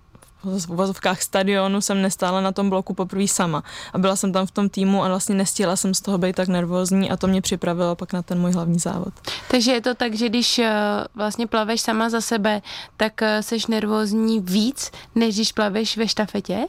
v 0.43 0.71
uvozovkách 0.71 1.23
stadionu 1.23 1.81
jsem 1.81 2.02
nestála 2.02 2.40
na 2.40 2.52
tom 2.52 2.71
bloku 2.71 2.95
poprvé 2.95 3.28
sama. 3.28 3.62
A 3.93 3.99
byla 3.99 4.16
jsem 4.16 4.33
tam 4.33 4.47
v 4.47 4.50
tom 4.50 4.69
týmu 4.69 5.04
a 5.04 5.09
vlastně 5.09 5.35
nestihla 5.35 5.76
jsem 5.76 5.95
z 5.95 6.00
toho 6.00 6.19
být 6.19 6.37
tak 6.37 6.49
nervózní 6.49 7.11
a 7.11 7.16
to 7.16 7.26
mě 7.26 7.40
připravilo 7.40 7.97
pak 7.97 8.12
na 8.12 8.23
ten 8.23 8.40
můj 8.40 8.52
hlavní 8.52 8.78
závod. 8.78 9.14
Takže 9.50 9.73
je 9.73 9.81
to 9.81 9.95
tak, 9.95 10.14
že 10.14 10.28
když 10.28 10.59
eh, 10.59 10.73
vlastně 11.14 11.47
plaveš 11.47 11.81
sama 11.81 12.11
za 12.11 12.21
sebe, 12.21 12.62
tak 12.97 13.23
eh, 13.23 13.43
seš 13.43 13.66
nervózní 13.66 14.40
víc, 14.40 14.90
než 15.14 15.35
když 15.35 15.52
plaveš 15.52 15.97
ve 15.97 16.09
štafetě? 16.09 16.66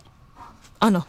Ano. 0.82 1.04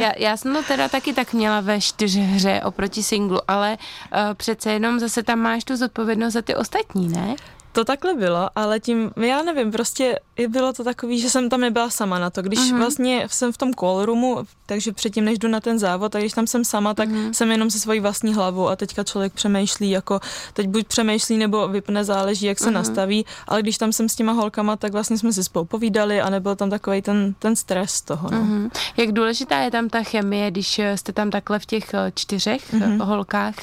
já, 0.00 0.12
já 0.16 0.36
jsem 0.36 0.54
to 0.54 0.62
teda 0.62 0.88
taky 0.88 1.12
tak 1.12 1.32
měla 1.32 1.60
ve 1.60 1.80
čtyřhře 1.80 2.60
oproti 2.64 3.02
singlu, 3.02 3.38
ale 3.48 3.78
uh, 3.78 4.18
přece 4.34 4.72
jenom 4.72 5.00
zase 5.00 5.22
tam 5.22 5.38
máš 5.38 5.64
tu 5.64 5.76
zodpovědnost 5.76 6.32
za 6.32 6.42
ty 6.42 6.54
ostatní, 6.54 7.08
ne? 7.08 7.36
To 7.72 7.84
takhle 7.84 8.14
bylo, 8.14 8.50
ale 8.56 8.80
tím, 8.80 9.10
já 9.16 9.42
nevím, 9.42 9.72
prostě 9.72 10.18
bylo 10.48 10.72
to 10.72 10.84
takový, 10.84 11.20
že 11.20 11.30
jsem 11.30 11.48
tam 11.48 11.60
nebyla 11.60 11.90
sama 11.90 12.18
na 12.18 12.30
to. 12.30 12.42
Když 12.42 12.58
uh-huh. 12.58 12.78
vlastně 12.78 13.28
jsem 13.30 13.52
v 13.52 13.58
tom 13.58 13.74
callroomu, 13.74 14.38
takže 14.66 14.92
předtím, 14.92 15.24
než 15.24 15.38
jdu 15.38 15.48
na 15.48 15.60
ten 15.60 15.78
závod, 15.78 16.12
tak 16.12 16.22
když 16.22 16.32
tam 16.32 16.46
jsem 16.46 16.64
sama, 16.64 16.94
tak 16.94 17.08
uh-huh. 17.08 17.32
jsem 17.32 17.50
jenom 17.52 17.70
se 17.70 17.78
svojí 17.78 18.00
vlastní 18.00 18.34
hlavou 18.34 18.68
a 18.68 18.76
teďka 18.76 19.04
člověk 19.04 19.32
přemýšlí, 19.32 19.90
jako 19.90 20.20
teď 20.52 20.68
buď 20.68 20.86
přemýšlí 20.86 21.36
nebo 21.36 21.68
vypne, 21.68 22.04
záleží, 22.04 22.46
jak 22.46 22.58
se 22.58 22.68
uh-huh. 22.68 22.72
nastaví, 22.72 23.26
ale 23.48 23.62
když 23.62 23.78
tam 23.78 23.92
jsem 23.92 24.08
s 24.08 24.14
těma 24.14 24.32
holkama, 24.32 24.76
tak 24.76 24.92
vlastně 24.92 25.18
jsme 25.18 25.32
si 25.32 25.44
spolu 25.44 25.64
povídali 25.64 26.20
a 26.20 26.30
nebyl 26.30 26.56
tam 26.56 26.70
takový 26.70 27.02
ten, 27.02 27.34
ten 27.38 27.56
stres 27.56 28.00
toho. 28.00 28.30
No. 28.30 28.38
Uh-huh. 28.38 28.70
Jak 28.96 29.12
důležitá 29.12 29.58
je 29.58 29.70
tam 29.70 29.88
ta 29.88 30.02
chemie, 30.02 30.50
když 30.50 30.80
jste 30.94 31.12
tam 31.12 31.30
takhle 31.30 31.58
v 31.58 31.66
těch 31.66 31.94
eh, 31.94 32.12
čtyřech 32.14 32.74
uh-huh. 32.74 33.04
holkách 33.04 33.54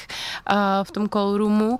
uh, 0.51 0.55
v 0.83 0.91
tom 0.91 1.09
callroomu, 1.09 1.69
uh, 1.69 1.77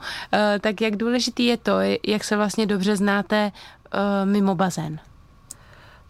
tak 0.62 0.82
jak 0.82 0.96
důležitý 0.96 1.46
je 1.46 1.58
to, 1.58 1.72
jak 2.08 2.19
se 2.24 2.38
vlastně 2.38 2.66
dobře 2.66 2.96
znáte 2.96 3.52
uh, 3.94 4.30
mimo 4.30 4.56
bazén? 4.56 5.00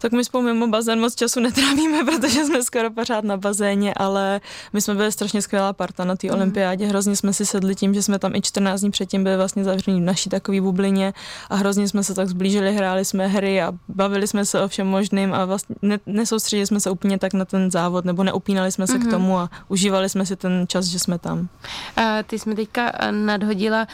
Tak 0.00 0.12
my 0.12 0.24
spolu 0.24 0.44
mimo 0.44 0.66
bazén 0.66 1.00
moc 1.00 1.14
času 1.14 1.40
netrávíme, 1.40 2.04
protože 2.08 2.44
jsme 2.44 2.62
skoro 2.62 2.90
pořád 2.90 3.24
na 3.24 3.36
bazéně, 3.36 3.94
ale 3.94 4.40
my 4.72 4.80
jsme 4.80 4.94
byli 4.94 5.12
strašně 5.12 5.42
skvělá 5.42 5.72
parta 5.72 6.04
na 6.04 6.16
té 6.16 6.26
mm. 6.26 6.34
olympiádě. 6.34 6.86
Hrozně 6.86 7.16
jsme 7.16 7.32
si 7.32 7.46
sedli 7.46 7.74
tím, 7.74 7.94
že 7.94 8.02
jsme 8.02 8.18
tam 8.18 8.34
i 8.34 8.42
14 8.42 8.80
dní 8.80 8.90
předtím 8.90 9.24
byli 9.24 9.36
vlastně 9.36 9.64
zavření 9.64 10.00
v 10.00 10.04
naší 10.04 10.30
takové 10.30 10.60
bublině 10.60 11.12
a 11.50 11.56
hrozně 11.56 11.88
jsme 11.88 12.04
se 12.04 12.14
tak 12.14 12.28
zblížili, 12.28 12.74
hráli 12.74 13.04
jsme 13.04 13.26
hry 13.26 13.62
a 13.62 13.72
bavili 13.88 14.26
jsme 14.26 14.44
se 14.44 14.60
o 14.60 14.68
všem 14.68 14.86
možným 14.86 15.34
a 15.34 15.44
vlastně 15.44 15.76
ne, 15.82 15.98
nesoustředili 16.06 16.66
jsme 16.66 16.80
se 16.80 16.90
úplně 16.90 17.18
tak 17.18 17.34
na 17.34 17.44
ten 17.44 17.70
závod 17.70 18.04
nebo 18.04 18.24
neupínali 18.24 18.72
jsme 18.72 18.86
se 18.86 18.94
mm. 18.94 19.00
k 19.00 19.02
mhm. 19.02 19.10
tomu 19.10 19.38
a 19.38 19.50
užívali 19.68 20.08
jsme 20.08 20.26
si 20.26 20.36
ten 20.36 20.64
čas, 20.68 20.84
že 20.84 20.98
jsme 20.98 21.18
tam. 21.18 21.48
A 21.96 22.22
ty 22.22 22.38
jsme 22.38 22.54
teďka 22.54 22.92
nadhodila 23.10 23.86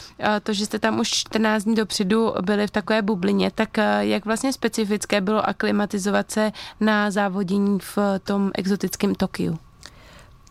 to, 0.43 0.53
že 0.53 0.65
jste 0.65 0.79
tam 0.79 0.99
už 0.99 1.09
14 1.09 1.63
dní 1.63 1.75
dopředu 1.75 2.33
byli 2.41 2.67
v 2.67 2.71
takové 2.71 3.01
bublině, 3.01 3.51
tak 3.55 3.69
jak 3.99 4.25
vlastně 4.25 4.53
specifické 4.53 5.21
bylo 5.21 5.49
aklimatizovat 5.49 5.96
aklimatizovat 5.97 6.31
se 6.31 6.51
na 6.79 7.11
závodění 7.11 7.79
v 7.79 7.97
tom 8.23 8.51
exotickém 8.55 9.15
Tokiu? 9.15 9.57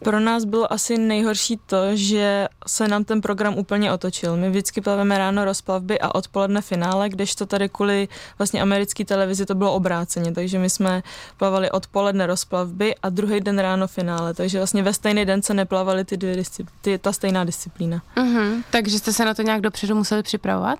Pro 0.04 0.20
nás 0.20 0.44
bylo 0.44 0.72
asi 0.72 0.98
nejhorší 0.98 1.60
to, 1.66 1.96
že 1.96 2.48
se 2.66 2.88
nám 2.88 3.04
ten 3.04 3.20
program 3.20 3.58
úplně 3.58 3.92
otočil. 3.92 4.36
My 4.36 4.50
vždycky 4.50 4.80
plaveme 4.80 5.18
ráno 5.18 5.44
rozplavby 5.44 6.00
a 6.00 6.14
odpoledne 6.14 6.60
finále, 6.60 7.08
kdežto 7.08 7.46
tady 7.46 7.68
kvůli 7.68 8.08
vlastně 8.38 8.62
americké 8.62 9.04
televizi 9.04 9.46
to 9.46 9.54
bylo 9.54 9.74
obráceně, 9.74 10.32
takže 10.32 10.58
my 10.58 10.70
jsme 10.70 11.02
plavali 11.36 11.70
odpoledne 11.70 12.26
rozplavby 12.26 12.94
a 13.02 13.08
druhý 13.08 13.40
den 13.40 13.58
ráno 13.58 13.86
finále, 13.86 14.34
takže 14.34 14.58
vlastně 14.58 14.82
ve 14.82 14.92
stejný 14.92 15.24
den 15.24 15.42
se 15.42 15.54
neplavali 15.54 16.04
ty 16.04 16.16
dvě 16.16 16.36
discipl- 16.36 16.72
ty, 16.80 16.98
ta 16.98 17.12
stejná 17.12 17.44
disciplína. 17.44 18.02
Uh-huh. 18.16 18.62
Takže 18.70 18.98
jste 18.98 19.12
se 19.12 19.24
na 19.24 19.34
to 19.34 19.42
nějak 19.42 19.60
dopředu 19.60 19.94
museli 19.94 20.22
připravovat? 20.22 20.78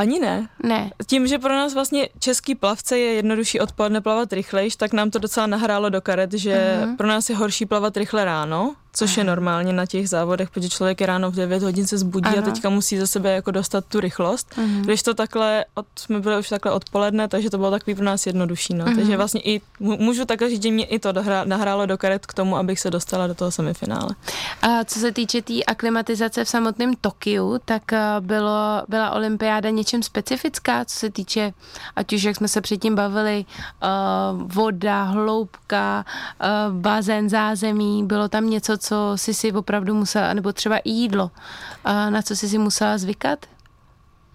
Ani 0.00 0.18
ne. 0.18 0.48
Ne. 0.62 0.90
Tím, 1.06 1.26
že 1.26 1.38
pro 1.38 1.52
nás 1.52 1.74
vlastně 1.74 2.08
český 2.18 2.54
plavce 2.54 2.98
je 2.98 3.14
jednodušší 3.14 3.60
odpoledne 3.60 4.00
plavat 4.00 4.32
rychlejš, 4.32 4.76
tak 4.76 4.92
nám 4.92 5.10
to 5.10 5.18
docela 5.18 5.46
nahrálo 5.46 5.88
do 5.88 6.00
karet, 6.00 6.32
že 6.32 6.56
uh-huh. 6.56 6.96
pro 6.96 7.06
nás 7.06 7.30
je 7.30 7.36
horší 7.36 7.66
plavat 7.66 7.96
rychle 7.96 8.24
ráno, 8.24 8.74
což 8.92 9.16
je 9.16 9.24
normálně 9.24 9.72
na 9.72 9.86
těch 9.86 10.08
závodech, 10.08 10.50
protože 10.50 10.68
člověk 10.68 11.00
je 11.00 11.06
ráno 11.06 11.30
v 11.30 11.34
9 11.34 11.62
hodin 11.62 11.86
se 11.86 11.98
zbudí 11.98 12.26
Aha. 12.26 12.36
a 12.38 12.42
teďka 12.42 12.70
musí 12.70 12.98
za 12.98 13.06
sebe 13.06 13.32
jako 13.32 13.50
dostat 13.50 13.84
tu 13.84 14.00
rychlost. 14.00 14.52
Uh-huh. 14.56 14.80
Když 14.80 15.02
to 15.02 15.14
takhle, 15.14 15.64
od, 15.74 15.86
jsme 15.98 16.20
byli 16.20 16.38
už 16.38 16.48
takhle 16.48 16.72
odpoledne, 16.72 17.28
takže 17.28 17.50
to 17.50 17.58
bylo 17.58 17.70
takový 17.70 17.94
pro 17.94 18.04
nás 18.04 18.26
jednodušší. 18.26 18.74
No. 18.74 18.84
Uh-huh. 18.84 18.96
Takže 18.96 19.16
vlastně 19.16 19.40
i, 19.40 19.60
můžu 19.80 20.24
takhle 20.24 20.48
říct, 20.48 20.62
že 20.62 20.70
mě 20.70 20.84
i 20.84 20.98
to 20.98 21.12
dohrá, 21.12 21.44
nahrálo 21.44 21.86
do 21.86 21.98
karet 21.98 22.26
k 22.26 22.34
tomu, 22.34 22.56
abych 22.56 22.80
se 22.80 22.90
dostala 22.90 23.26
do 23.26 23.34
toho 23.34 23.50
semifinále. 23.50 24.14
A 24.62 24.84
co 24.84 24.98
se 24.98 25.12
týče 25.12 25.42
té 25.42 25.46
tý 25.46 25.66
aklimatizace 25.66 26.44
v 26.44 26.48
samotném 26.48 26.94
Tokiu, 27.00 27.58
tak 27.64 27.92
eh, 27.92 27.98
bylo, 28.20 28.82
byla 28.88 29.10
olympiáda 29.10 29.70
něčím 29.70 30.02
specifická, 30.02 30.84
co 30.84 30.98
se 30.98 31.10
týče, 31.10 31.52
ať 31.96 32.12
už 32.12 32.22
jak 32.22 32.36
jsme 32.36 32.48
se 32.48 32.60
předtím 32.60 32.94
bavili, 32.94 33.44
uh, 33.44 34.42
voda, 34.54 35.02
hloubka, 35.02 36.04
uh, 36.40 36.74
bazén, 36.74 37.28
zázemí, 37.28 38.04
bylo 38.04 38.28
tam 38.28 38.50
něco, 38.50 38.78
co 38.80 39.12
jsi 39.16 39.34
si 39.34 39.52
opravdu 39.52 39.94
musela, 39.94 40.34
nebo 40.34 40.52
třeba 40.52 40.78
i 40.78 40.90
jídlo, 40.90 41.30
a 41.84 42.10
na 42.10 42.22
co 42.22 42.36
jsi 42.36 42.48
si 42.48 42.58
musela 42.58 42.98
zvykat? 42.98 43.46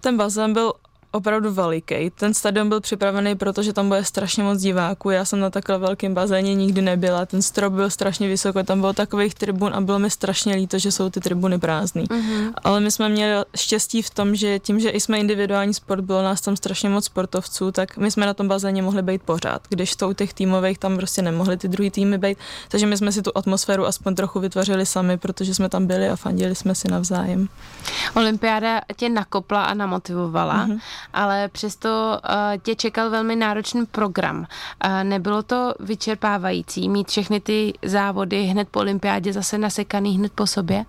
Ten 0.00 0.16
bazén 0.16 0.52
byl 0.52 0.72
opravdu 1.16 1.52
veliký. 1.52 2.10
Ten 2.10 2.34
stadion 2.34 2.68
byl 2.68 2.80
připravený, 2.80 3.34
protože 3.34 3.72
tam 3.72 3.88
bude 3.88 4.04
strašně 4.04 4.42
moc 4.42 4.60
diváků. 4.60 5.10
Já 5.10 5.24
jsem 5.24 5.40
na 5.40 5.50
takhle 5.50 5.78
velkém 5.78 6.14
bazéně 6.14 6.54
nikdy 6.54 6.82
nebyla. 6.82 7.26
Ten 7.26 7.42
strop 7.42 7.72
byl 7.72 7.90
strašně 7.90 8.28
vysoko, 8.28 8.62
tam 8.62 8.80
bylo 8.80 8.92
takových 8.92 9.34
tribun 9.34 9.74
a 9.74 9.80
bylo 9.80 9.98
mi 9.98 10.10
strašně 10.10 10.54
líto, 10.54 10.78
že 10.78 10.92
jsou 10.92 11.10
ty 11.10 11.20
tribuny 11.20 11.58
prázdné. 11.58 12.02
Uh-huh. 12.02 12.52
Ale 12.64 12.80
my 12.80 12.90
jsme 12.90 13.08
měli 13.08 13.44
štěstí 13.56 14.02
v 14.02 14.10
tom, 14.10 14.36
že 14.36 14.58
tím, 14.58 14.80
že 14.80 14.92
jsme 14.94 15.18
individuální 15.18 15.74
sport, 15.74 16.00
bylo 16.00 16.22
nás 16.22 16.40
tam 16.40 16.56
strašně 16.56 16.88
moc 16.88 17.04
sportovců, 17.04 17.72
tak 17.72 17.96
my 17.96 18.10
jsme 18.10 18.26
na 18.26 18.34
tom 18.34 18.48
bazéně 18.48 18.82
mohli 18.82 19.02
být 19.02 19.22
pořád. 19.22 19.62
Když 19.68 19.96
to 19.96 20.08
u 20.08 20.12
těch 20.12 20.34
týmových 20.34 20.78
tam 20.78 20.96
prostě 20.96 21.22
nemohli 21.22 21.56
ty 21.56 21.68
druhý 21.68 21.90
týmy 21.90 22.18
být. 22.18 22.38
Takže 22.68 22.86
my 22.86 22.96
jsme 22.96 23.12
si 23.12 23.22
tu 23.22 23.30
atmosféru 23.34 23.86
aspoň 23.86 24.14
trochu 24.14 24.40
vytvořili 24.40 24.86
sami, 24.86 25.18
protože 25.18 25.54
jsme 25.54 25.68
tam 25.68 25.86
byli 25.86 26.08
a 26.08 26.16
fandili 26.16 26.54
jsme 26.54 26.74
si 26.74 26.88
navzájem. 26.88 27.48
Olympiáda 28.14 28.80
tě 28.96 29.08
nakopla 29.08 29.64
a 29.64 29.74
namotivovala. 29.74 30.66
Uh-huh 30.66 30.80
ale 31.12 31.48
přesto 31.48 32.18
uh, 32.24 32.62
tě 32.62 32.74
čekal 32.74 33.10
velmi 33.10 33.36
náročný 33.36 33.86
program. 33.86 34.38
Uh, 34.38 35.04
nebylo 35.04 35.42
to 35.42 35.74
vyčerpávající 35.80 36.88
mít 36.88 37.08
všechny 37.08 37.40
ty 37.40 37.72
závody 37.84 38.42
hned 38.42 38.68
po 38.68 38.80
olympiádě 38.80 39.32
zase 39.32 39.58
nasekaný 39.58 40.18
hned 40.18 40.32
po 40.32 40.46
sobě? 40.46 40.84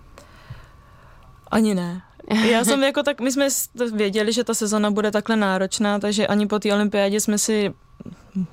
Ani 1.50 1.74
ne. 1.74 2.02
Já 2.50 2.64
jsem 2.64 2.82
jako 2.92 3.02
tak, 3.02 3.20
my 3.20 3.32
jsme 3.32 3.48
věděli, 3.92 4.32
že 4.32 4.44
ta 4.44 4.54
sezona 4.54 4.90
bude 4.90 5.10
takhle 5.10 5.36
náročná, 5.36 5.98
takže 5.98 6.26
ani 6.26 6.46
po 6.46 6.58
té 6.58 6.74
olympiádě 6.74 7.20
jsme 7.20 7.38
si 7.38 7.74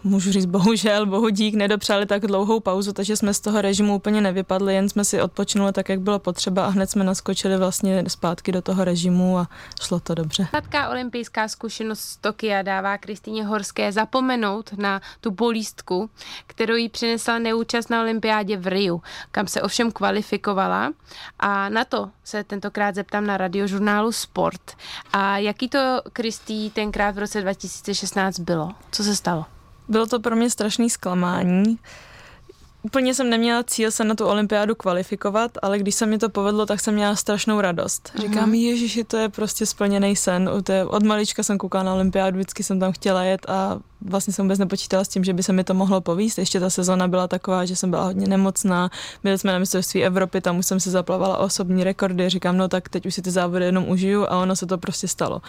můžu 0.03 0.31
říct 0.31 0.45
bohužel, 0.45 1.05
bohu 1.05 1.29
dík, 1.29 1.55
nedopřáli 1.55 2.05
tak 2.05 2.27
dlouhou 2.27 2.59
pauzu, 2.59 2.93
takže 2.93 3.15
jsme 3.15 3.33
z 3.33 3.39
toho 3.39 3.61
režimu 3.61 3.95
úplně 3.95 4.21
nevypadli, 4.21 4.75
jen 4.75 4.89
jsme 4.89 5.05
si 5.05 5.21
odpočinuli 5.21 5.73
tak, 5.73 5.89
jak 5.89 5.99
bylo 5.99 6.19
potřeba 6.19 6.65
a 6.65 6.69
hned 6.69 6.89
jsme 6.89 7.03
naskočili 7.03 7.57
vlastně 7.57 8.03
zpátky 8.07 8.51
do 8.51 8.61
toho 8.61 8.83
režimu 8.83 9.37
a 9.37 9.47
šlo 9.81 9.99
to 9.99 10.15
dobře. 10.15 10.47
Kratká 10.51 10.89
olympijská 10.89 11.47
zkušenost 11.47 11.99
z 11.99 12.17
Tokia 12.17 12.61
dává 12.61 12.97
Kristýně 12.97 13.45
Horské 13.45 13.91
zapomenout 13.91 14.73
na 14.77 15.01
tu 15.21 15.31
bolístku, 15.31 16.09
kterou 16.47 16.75
jí 16.75 16.89
přinesla 16.89 17.39
neúčast 17.39 17.89
na 17.89 18.01
olympiádě 18.01 18.57
v 18.57 18.67
Riu, 18.67 19.01
kam 19.31 19.47
se 19.47 19.61
ovšem 19.61 19.91
kvalifikovala 19.91 20.91
a 21.39 21.69
na 21.69 21.85
to 21.85 22.09
se 22.23 22.43
tentokrát 22.43 22.95
zeptám 22.95 23.27
na 23.27 23.37
radiožurnálu 23.37 24.11
Sport. 24.11 24.71
A 25.13 25.37
jaký 25.37 25.69
to 25.69 26.01
Kristý 26.13 26.69
tenkrát 26.69 27.15
v 27.15 27.19
roce 27.19 27.41
2016 27.41 28.39
bylo? 28.39 28.71
Co 28.91 29.03
se 29.03 29.15
stalo? 29.15 29.45
Bylo 29.87 30.05
to 30.05 30.19
pro 30.19 30.35
mě 30.35 30.49
strašný 30.49 30.89
zklamání. 30.89 31.77
Úplně 32.85 33.13
jsem 33.13 33.29
neměla 33.29 33.63
cíl 33.63 33.91
se 33.91 34.03
na 34.03 34.15
tu 34.15 34.25
olympiádu 34.25 34.75
kvalifikovat, 34.75 35.51
ale 35.61 35.79
když 35.79 35.95
se 35.95 36.05
mi 36.05 36.17
to 36.17 36.29
povedlo, 36.29 36.65
tak 36.65 36.79
jsem 36.79 36.93
měla 36.93 37.15
strašnou 37.15 37.61
radost. 37.61 38.11
Uh-huh. 38.15 38.21
Říkám, 38.21 38.53
ježiši, 38.53 39.03
to 39.03 39.17
je 39.17 39.29
prostě 39.29 39.65
splněný 39.65 40.15
sen. 40.15 40.49
Od 40.87 41.03
malička 41.03 41.43
jsem 41.43 41.57
koukala 41.57 41.83
na 41.83 41.93
olympiádu, 41.93 42.35
vždycky 42.37 42.63
jsem 42.63 42.79
tam 42.79 42.91
chtěla 42.91 43.23
jet 43.23 43.49
a 43.49 43.79
vlastně 44.01 44.33
jsem 44.33 44.45
vůbec 44.45 44.59
nepočítala 44.59 45.03
s 45.03 45.07
tím, 45.07 45.23
že 45.23 45.33
by 45.33 45.43
se 45.43 45.53
mi 45.53 45.63
to 45.63 45.73
mohlo 45.73 46.01
povíst. 46.01 46.37
Ještě 46.37 46.59
ta 46.59 46.69
sezona 46.69 47.07
byla 47.07 47.27
taková, 47.27 47.65
že 47.65 47.75
jsem 47.75 47.89
byla 47.89 48.03
hodně 48.03 48.27
nemocná, 48.27 48.89
byli 49.23 49.37
jsme 49.37 49.51
na 49.51 49.59
mistrovství 49.59 50.03
Evropy, 50.03 50.41
tam 50.41 50.57
už 50.57 50.65
jsem 50.65 50.79
si 50.79 50.89
zaplavala 50.89 51.37
osobní 51.37 51.83
rekordy, 51.83 52.29
říkám, 52.29 52.57
no 52.57 52.67
tak 52.67 52.89
teď 52.89 53.05
už 53.05 53.15
si 53.15 53.21
ty 53.21 53.31
závody 53.31 53.65
jenom 53.65 53.89
užiju 53.89 54.23
a 54.23 54.37
ono 54.37 54.55
se 54.55 54.65
to 54.65 54.77
prostě 54.77 55.07
stalo. 55.07 55.41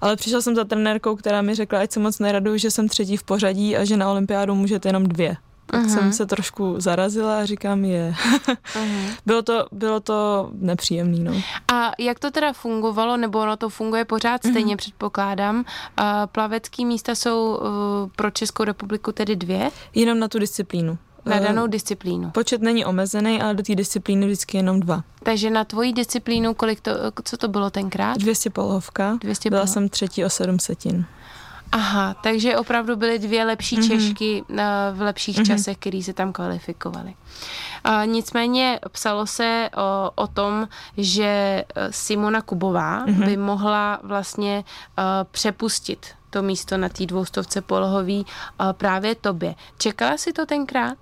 Ale 0.00 0.16
přišla 0.16 0.40
jsem 0.40 0.54
za 0.54 0.64
trenérkou, 0.64 1.16
která 1.16 1.42
mi 1.42 1.54
řekla, 1.54 1.80
ať 1.80 1.92
se 1.92 2.00
moc 2.00 2.18
neradu, 2.18 2.56
že 2.56 2.70
jsem 2.70 2.88
třetí 2.88 3.16
v 3.16 3.22
pořadí 3.22 3.76
a 3.76 3.84
že 3.84 3.96
na 3.96 4.10
olympiádu 4.10 4.54
můžete 4.54 4.88
jenom 4.88 5.06
dvě 5.06 5.36
tak 5.70 5.82
uh-huh. 5.82 5.94
jsem 5.94 6.12
se 6.12 6.26
trošku 6.26 6.74
zarazila 6.78 7.38
a 7.38 7.44
říkám 7.44 7.84
je. 7.84 8.14
uh-huh. 8.46 9.14
bylo, 9.26 9.42
to, 9.42 9.66
bylo 9.72 10.00
to 10.00 10.50
nepříjemný. 10.52 11.20
No. 11.20 11.32
A 11.72 11.92
jak 11.98 12.18
to 12.18 12.30
teda 12.30 12.52
fungovalo, 12.52 13.16
nebo 13.16 13.38
ono 13.38 13.56
to 13.56 13.68
funguje 13.68 14.04
pořád 14.04 14.44
uh-huh. 14.44 14.50
stejně, 14.50 14.76
předpokládám. 14.76 15.56
Uh, 15.56 15.64
plavecký 16.26 16.84
místa 16.84 17.14
jsou 17.14 17.56
uh, 17.56 17.66
pro 18.16 18.30
Českou 18.30 18.64
republiku 18.64 19.12
tedy 19.12 19.36
dvě? 19.36 19.70
Jenom 19.94 20.18
na 20.18 20.28
tu 20.28 20.38
disciplínu. 20.38 20.98
Na 21.24 21.36
eh, 21.36 21.40
danou 21.40 21.66
disciplínu. 21.66 22.30
Počet 22.30 22.62
není 22.62 22.84
omezený, 22.84 23.42
ale 23.42 23.54
do 23.54 23.62
té 23.62 23.74
disciplíny 23.74 24.26
vždycky 24.26 24.56
jenom 24.56 24.80
dva. 24.80 25.02
Takže 25.22 25.50
na 25.50 25.64
tvoji 25.64 25.92
disciplínu, 25.92 26.54
kolik 26.54 26.80
to, 26.80 26.92
co 27.24 27.36
to 27.36 27.48
bylo 27.48 27.70
tenkrát? 27.70 28.18
200 28.18 28.50
polovka. 28.50 29.18
200 29.20 29.50
Byla 29.50 29.66
jsem 29.66 29.88
třetí 29.88 30.24
o 30.24 30.30
sedm 30.30 30.58
setin. 30.58 31.04
Aha, 31.72 32.14
takže 32.14 32.56
opravdu 32.56 32.96
byly 32.96 33.18
dvě 33.18 33.44
lepší 33.44 33.78
mm-hmm. 33.78 33.88
Češky 33.88 34.42
uh, 34.48 34.56
v 34.92 35.00
lepších 35.00 35.38
mm-hmm. 35.38 35.46
časech, 35.46 35.76
které 35.76 36.02
se 36.02 36.12
tam 36.12 36.32
kvalifikovaly. 36.32 37.14
Uh, 37.86 38.06
nicméně 38.06 38.80
psalo 38.92 39.26
se 39.26 39.70
o, 39.76 40.10
o 40.14 40.26
tom, 40.26 40.68
že 40.96 41.24
eh, 41.24 41.92
Simona 41.92 42.42
Kubová 42.42 43.06
mm-hmm. 43.06 43.24
by 43.24 43.36
mohla 43.36 44.00
vlastně 44.02 44.64
uh, 44.98 45.04
přepustit 45.30 46.06
to 46.30 46.42
místo 46.42 46.76
na 46.76 46.88
té 46.88 47.06
dvoustovce 47.06 47.60
polohový 47.60 48.26
uh, 48.26 48.72
právě 48.72 49.14
tobě. 49.14 49.54
Čekala 49.78 50.16
si 50.16 50.32
to 50.32 50.46
tenkrát? 50.46 50.98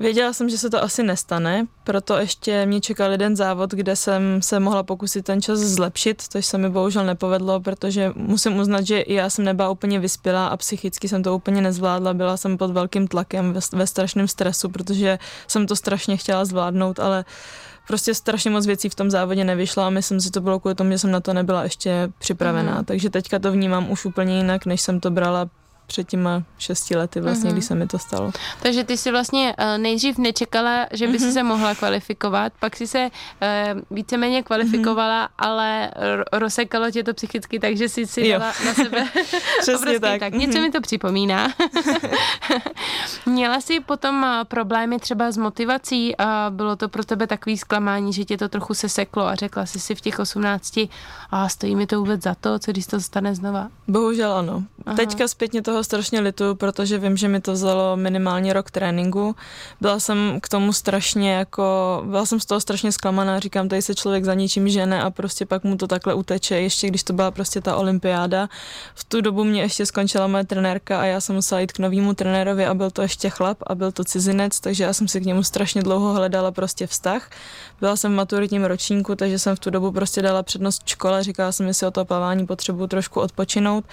Věděla 0.00 0.32
jsem, 0.32 0.48
že 0.48 0.58
se 0.58 0.70
to 0.70 0.82
asi 0.82 1.02
nestane, 1.02 1.66
proto 1.84 2.16
ještě 2.16 2.66
mě 2.66 2.80
čekal 2.80 3.10
jeden 3.10 3.36
závod, 3.36 3.70
kde 3.70 3.96
jsem 3.96 4.42
se 4.42 4.60
mohla 4.60 4.82
pokusit 4.82 5.24
ten 5.24 5.42
čas 5.42 5.58
zlepšit, 5.58 6.22
což 6.28 6.46
se 6.46 6.58
mi 6.58 6.70
bohužel 6.70 7.04
nepovedlo, 7.04 7.60
protože 7.60 8.12
musím 8.16 8.56
uznat, 8.56 8.86
že 8.86 9.04
já 9.06 9.30
jsem 9.30 9.44
nebyla 9.44 9.70
úplně 9.70 10.00
vyspělá 10.00 10.46
a 10.46 10.56
psychicky 10.56 11.08
jsem 11.08 11.22
to 11.22 11.36
úplně 11.36 11.62
nezvládla. 11.62 12.14
Byla 12.14 12.36
jsem 12.36 12.58
pod 12.58 12.70
velkým 12.70 13.08
tlakem, 13.08 13.52
ve, 13.52 13.60
ve 13.72 13.86
strašném 13.86 14.28
stresu, 14.28 14.68
protože 14.68 15.18
jsem 15.48 15.66
to 15.66 15.76
strašně 15.76 16.16
chtěla 16.16 16.44
zvládnout, 16.44 17.00
ale 17.00 17.24
prostě 17.86 18.14
strašně 18.14 18.50
moc 18.50 18.66
věcí 18.66 18.88
v 18.88 18.94
tom 18.94 19.10
závodě 19.10 19.44
nevyšlo 19.44 19.82
a 19.82 19.90
myslím 19.90 20.20
si, 20.20 20.30
to 20.30 20.40
bylo 20.40 20.60
kvůli 20.60 20.74
tomu, 20.74 20.90
že 20.90 20.98
jsem 20.98 21.10
na 21.10 21.20
to 21.20 21.32
nebyla 21.32 21.62
ještě 21.62 22.08
připravená. 22.18 22.78
Mm. 22.78 22.84
Takže 22.84 23.10
teďka 23.10 23.38
to 23.38 23.52
vnímám 23.52 23.90
už 23.90 24.04
úplně 24.04 24.36
jinak, 24.36 24.66
než 24.66 24.80
jsem 24.80 25.00
to 25.00 25.10
brala 25.10 25.48
před 25.92 26.08
těma 26.08 26.42
šesti 26.58 26.96
lety 26.96 27.20
vlastně, 27.20 27.50
mm-hmm. 27.50 27.52
když 27.52 27.64
se 27.64 27.74
mi 27.74 27.86
to 27.86 27.98
stalo. 27.98 28.32
Takže 28.62 28.84
ty 28.84 28.96
si 28.96 29.10
vlastně 29.10 29.54
uh, 29.58 29.78
nejdřív 29.78 30.18
nečekala, 30.18 30.86
že 30.92 31.06
by 31.06 31.12
mm-hmm. 31.12 31.18
si 31.18 31.24
mhm. 31.24 31.32
se 31.32 31.42
mohla 31.42 31.74
kvalifikovat, 31.74 32.52
pak 32.60 32.76
si 32.76 32.86
se 32.86 33.10
uh, 33.10 33.80
víceméně 33.90 34.42
kvalifikovala, 34.42 35.26
mm-hmm. 35.26 35.46
ale 35.46 35.90
rozsekalo 36.32 36.90
tě 36.90 37.04
to 37.04 37.14
psychicky, 37.14 37.58
takže 37.58 37.88
si 37.88 38.06
si 38.06 38.28
jo. 38.28 38.38
dala 38.38 38.52
na 38.64 38.74
sebe 38.74 39.08
Přesně 39.60 40.00
tak. 40.00 40.20
tak. 40.20 40.34
Něco 40.34 40.58
mm-hmm. 40.58 40.62
mi 40.62 40.70
to 40.70 40.80
připomíná. 40.80 41.48
Měla 43.26 43.60
jsi 43.60 43.80
potom 43.80 44.22
uh, 44.22 44.44
problémy 44.44 44.98
třeba 44.98 45.30
s 45.30 45.36
motivací 45.36 46.16
a 46.16 46.46
bylo 46.50 46.76
to 46.76 46.88
pro 46.88 47.04
tebe 47.04 47.26
takový 47.26 47.58
zklamání, 47.58 48.12
že 48.12 48.24
tě 48.24 48.36
to 48.36 48.48
trochu 48.48 48.74
seseklo 48.74 49.26
a 49.26 49.34
řekla 49.34 49.66
jsi 49.66 49.80
si 49.80 49.94
v 49.94 50.00
těch 50.00 50.18
18 50.18 50.78
a 51.30 51.48
stojí 51.48 51.76
mi 51.76 51.86
to 51.86 51.98
vůbec 51.98 52.22
za 52.22 52.34
to, 52.34 52.58
co 52.58 52.72
když 52.72 52.86
to 52.86 53.00
stane 53.00 53.34
znova? 53.34 53.68
Bohužel 53.88 54.32
ano. 54.32 54.62
Aha. 54.86 54.96
Teďka 54.96 55.28
zpětně 55.28 55.62
toho 55.62 55.81
strašně 55.84 56.20
litu, 56.20 56.54
protože 56.54 56.98
vím, 56.98 57.16
že 57.16 57.28
mi 57.28 57.40
to 57.40 57.52
vzalo 57.52 57.96
minimálně 57.96 58.52
rok 58.52 58.70
tréninku. 58.70 59.36
Byla 59.80 60.00
jsem 60.00 60.38
k 60.42 60.48
tomu 60.48 60.72
strašně 60.72 61.32
jako, 61.32 62.02
byla 62.06 62.26
jsem 62.26 62.40
z 62.40 62.46
toho 62.46 62.60
strašně 62.60 62.92
zklamaná, 62.92 63.38
říkám, 63.38 63.68
tady 63.68 63.82
se 63.82 63.94
člověk 63.94 64.24
za 64.24 64.34
ničím 64.34 64.68
žene 64.68 65.02
a 65.02 65.10
prostě 65.10 65.46
pak 65.46 65.64
mu 65.64 65.76
to 65.76 65.86
takhle 65.86 66.14
uteče, 66.14 66.60
ještě 66.60 66.86
když 66.86 67.02
to 67.02 67.12
byla 67.12 67.30
prostě 67.30 67.60
ta 67.60 67.76
olympiáda. 67.76 68.48
V 68.94 69.04
tu 69.04 69.20
dobu 69.20 69.44
mě 69.44 69.62
ještě 69.62 69.86
skončila 69.86 70.26
moje 70.26 70.44
trenérka 70.44 71.00
a 71.00 71.04
já 71.04 71.20
jsem 71.20 71.34
musela 71.34 71.60
jít 71.60 71.72
k 71.72 71.78
novému 71.78 72.14
trenérovi 72.14 72.66
a 72.66 72.74
byl 72.74 72.90
to 72.90 73.02
ještě 73.02 73.30
chlap 73.30 73.58
a 73.66 73.74
byl 73.74 73.92
to 73.92 74.04
cizinec, 74.04 74.60
takže 74.60 74.84
já 74.84 74.92
jsem 74.92 75.08
si 75.08 75.20
k 75.20 75.24
němu 75.24 75.42
strašně 75.42 75.82
dlouho 75.82 76.12
hledala 76.12 76.50
prostě 76.50 76.86
vztah. 76.86 77.30
Byla 77.80 77.96
jsem 77.96 78.12
v 78.12 78.16
maturitním 78.16 78.64
ročníku, 78.64 79.14
takže 79.14 79.38
jsem 79.38 79.56
v 79.56 79.58
tu 79.58 79.70
dobu 79.70 79.92
prostě 79.92 80.22
dala 80.22 80.42
přednost 80.42 80.82
škole, 80.86 81.24
říkala 81.24 81.52
jsem, 81.52 81.74
si 81.74 81.86
o 81.86 81.90
to 81.90 82.04
plavání 82.04 82.46
potřebuji 82.46 82.86
trošku 82.86 83.20
odpočinout 83.20 83.84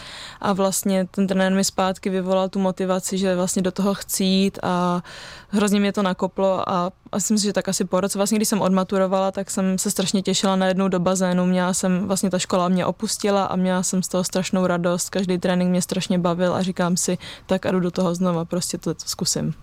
a 0.42 0.54
vlastně 0.54 1.08
ten 1.12 1.28
trenér 1.28 1.54
mi 1.54 1.64
zpátky 1.80 2.10
vyvolal 2.10 2.50
tu 2.50 2.60
motivaci, 2.60 3.18
že 3.18 3.36
vlastně 3.36 3.62
do 3.62 3.72
toho 3.72 3.94
chci 3.94 4.24
jít 4.24 4.60
a 4.64 5.04
hrozně 5.48 5.80
mě 5.80 5.94
to 5.94 6.04
nakoplo 6.04 6.70
a, 6.70 6.92
myslím 7.16 7.38
si, 7.38 7.44
že 7.44 7.54
tak 7.54 7.70
asi 7.70 7.86
po 7.86 8.02
roce, 8.02 8.20
vlastně 8.20 8.36
když 8.36 8.50
jsem 8.50 8.62
odmaturovala, 8.62 9.32
tak 9.32 9.52
jsem 9.52 9.78
se 9.78 9.92
strašně 9.92 10.22
těšila 10.22 10.56
na 10.56 10.68
jednou 10.68 10.88
do 10.88 11.00
bazénu, 11.00 11.46
měla 11.46 11.74
jsem, 11.74 12.08
vlastně 12.08 12.30
ta 12.30 12.40
škola 12.40 12.68
mě 12.68 12.86
opustila 12.86 13.46
a 13.46 13.56
měla 13.56 13.84
jsem 13.84 14.04
z 14.04 14.08
toho 14.08 14.24
strašnou 14.24 14.68
radost, 14.68 15.10
každý 15.10 15.38
trénink 15.38 15.72
mě 15.72 15.82
strašně 15.82 16.20
bavil 16.20 16.56
a 16.56 16.62
říkám 16.62 16.98
si, 16.98 17.18
tak 17.46 17.66
a 17.66 17.72
jdu 17.72 17.80
do 17.80 17.92
toho 17.92 18.16
znova, 18.16 18.46
prostě 18.46 18.78
to 18.78 18.94
zkusím. 19.06 19.54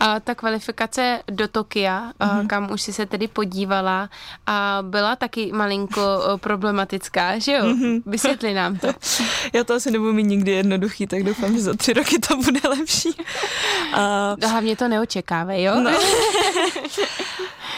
A 0.00 0.20
ta 0.20 0.34
kvalifikace 0.34 1.20
do 1.30 1.48
Tokia, 1.48 2.12
mm-hmm. 2.20 2.46
kam 2.46 2.70
už 2.70 2.82
si 2.82 2.92
se 2.92 3.06
tedy 3.06 3.28
podívala, 3.28 4.10
a 4.46 4.78
byla 4.82 5.16
taky 5.16 5.52
malinko 5.52 6.02
problematická, 6.36 7.38
že 7.38 7.52
jo? 7.52 7.64
Mm-hmm. 7.64 8.02
Vysvětli 8.06 8.54
nám 8.54 8.78
to. 8.78 8.88
Já 9.52 9.64
to 9.64 9.74
asi 9.74 9.90
nebudu 9.90 10.12
mít 10.12 10.26
nikdy 10.26 10.52
jednoduchý, 10.52 11.06
tak 11.06 11.22
doufám, 11.22 11.52
že 11.52 11.62
za 11.62 11.74
tři 11.74 11.92
roky 11.92 12.18
to 12.18 12.36
bude 12.36 12.60
lepší. 12.68 13.16
A... 13.92 14.36
No, 14.42 14.48
hlavně 14.48 14.76
to 14.76 14.88
neočekávej, 14.88 15.62
jo? 15.62 15.80
No. 15.80 15.90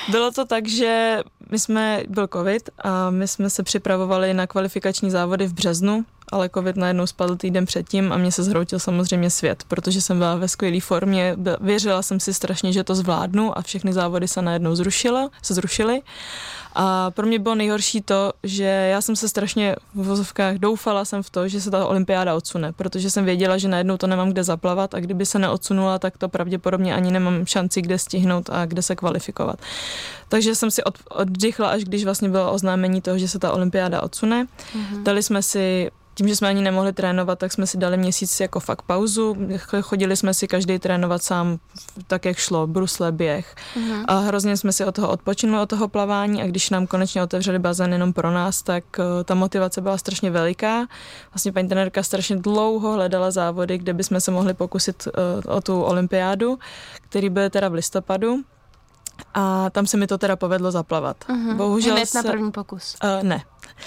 Bylo 0.08 0.30
to 0.30 0.44
tak, 0.44 0.68
že 0.68 1.22
my 1.50 1.58
jsme, 1.58 2.02
byl 2.08 2.28
covid 2.32 2.70
a 2.78 3.10
my 3.10 3.28
jsme 3.28 3.50
se 3.50 3.62
připravovali 3.62 4.34
na 4.34 4.46
kvalifikační 4.46 5.10
závody 5.10 5.46
v 5.46 5.52
březnu 5.52 6.04
ale 6.32 6.50
covid 6.54 6.76
najednou 6.76 7.06
spadl 7.06 7.36
týden 7.36 7.66
předtím 7.66 8.12
a 8.12 8.16
mě 8.16 8.32
se 8.32 8.42
zhroutil 8.42 8.78
samozřejmě 8.78 9.30
svět, 9.30 9.64
protože 9.68 10.02
jsem 10.02 10.18
byla 10.18 10.36
ve 10.36 10.48
skvělé 10.48 10.80
formě, 10.80 11.36
věřila 11.60 12.02
jsem 12.02 12.20
si 12.20 12.34
strašně, 12.34 12.72
že 12.72 12.84
to 12.84 12.94
zvládnu 12.94 13.58
a 13.58 13.62
všechny 13.62 13.92
závody 13.92 14.28
se 14.28 14.42
najednou 14.42 14.74
zrušila, 14.74 15.30
se 15.42 15.54
zrušily. 15.54 16.02
A 16.74 17.10
pro 17.10 17.26
mě 17.26 17.38
bylo 17.38 17.54
nejhorší 17.54 18.00
to, 18.02 18.32
že 18.42 18.64
já 18.64 19.00
jsem 19.00 19.16
se 19.16 19.28
strašně 19.28 19.76
v 19.94 20.06
vozovkách 20.06 20.54
doufala 20.56 21.04
jsem 21.04 21.22
v 21.22 21.30
to, 21.30 21.48
že 21.48 21.60
se 21.60 21.70
ta 21.70 21.86
olympiáda 21.86 22.34
odsune, 22.34 22.72
protože 22.72 23.10
jsem 23.10 23.24
věděla, 23.24 23.58
že 23.58 23.68
najednou 23.68 23.96
to 23.96 24.06
nemám 24.06 24.30
kde 24.30 24.44
zaplavat 24.44 24.94
a 24.94 25.00
kdyby 25.00 25.26
se 25.26 25.38
neodsunula, 25.38 25.98
tak 25.98 26.18
to 26.18 26.28
pravděpodobně 26.28 26.94
ani 26.94 27.10
nemám 27.10 27.46
šanci 27.46 27.82
kde 27.82 27.98
stihnout 27.98 28.50
a 28.52 28.66
kde 28.66 28.82
se 28.82 28.96
kvalifikovat. 28.96 29.58
Takže 30.28 30.54
jsem 30.54 30.70
si 30.70 30.84
od, 30.84 30.98
oddychla, 31.10 31.68
až 31.68 31.84
když 31.84 32.04
vlastně 32.04 32.28
bylo 32.28 32.52
oznámení 32.52 33.00
toho, 33.00 33.18
že 33.18 33.28
se 33.28 33.38
ta 33.38 33.52
olympiáda 33.52 34.02
odsune. 34.02 34.44
Mm-hmm. 34.44 35.02
Dali 35.02 35.22
jsme 35.22 35.42
si 35.42 35.90
tím, 36.18 36.28
že 36.28 36.36
jsme 36.36 36.48
ani 36.48 36.62
nemohli 36.62 36.92
trénovat, 36.92 37.38
tak 37.38 37.52
jsme 37.52 37.66
si 37.66 37.78
dali 37.78 37.96
měsíc 37.96 38.40
jako 38.40 38.60
fakt 38.60 38.82
pauzu. 38.82 39.36
Chodili 39.80 40.16
jsme 40.16 40.34
si 40.34 40.48
každý 40.48 40.78
trénovat 40.78 41.22
sám, 41.22 41.58
tak 42.06 42.24
jak 42.24 42.36
šlo, 42.36 42.66
brusle, 42.66 43.12
běh. 43.12 43.54
Uh-huh. 43.76 44.04
A 44.08 44.18
hrozně 44.18 44.56
jsme 44.56 44.72
si 44.72 44.84
od 44.84 44.94
toho 44.94 45.08
odpočinuli, 45.08 45.62
od 45.62 45.68
toho 45.68 45.88
plavání 45.88 46.42
a 46.42 46.46
když 46.46 46.70
nám 46.70 46.86
konečně 46.86 47.22
otevřeli 47.22 47.58
bazén 47.58 47.92
jenom 47.92 48.12
pro 48.12 48.30
nás, 48.30 48.62
tak 48.62 48.84
uh, 48.98 49.04
ta 49.24 49.34
motivace 49.34 49.80
byla 49.80 49.98
strašně 49.98 50.30
veliká. 50.30 50.86
Vlastně 51.32 51.52
paní 51.52 51.68
trenérka 51.68 52.02
strašně 52.02 52.36
dlouho 52.36 52.92
hledala 52.92 53.30
závody, 53.30 53.78
kde 53.78 53.94
bychom 53.94 54.20
se 54.20 54.30
mohli 54.30 54.54
pokusit 54.54 55.08
uh, 55.46 55.56
o 55.56 55.60
tu 55.60 55.82
olympiádu, 55.82 56.58
který 57.08 57.30
byl 57.30 57.50
teda 57.50 57.68
v 57.68 57.72
listopadu. 57.74 58.42
A 59.34 59.70
tam 59.70 59.86
se 59.86 59.96
mi 59.96 60.06
to 60.06 60.18
teda 60.18 60.36
povedlo 60.36 60.70
zaplavat. 60.70 61.16
Uh-huh. 61.28 61.56
Bohužel 61.56 61.94
Hned 61.94 62.08
se... 62.08 62.22
na 62.22 62.30
první 62.30 62.52
pokus. 62.52 62.96
Uh, 63.04 63.22
ne. 63.22 63.42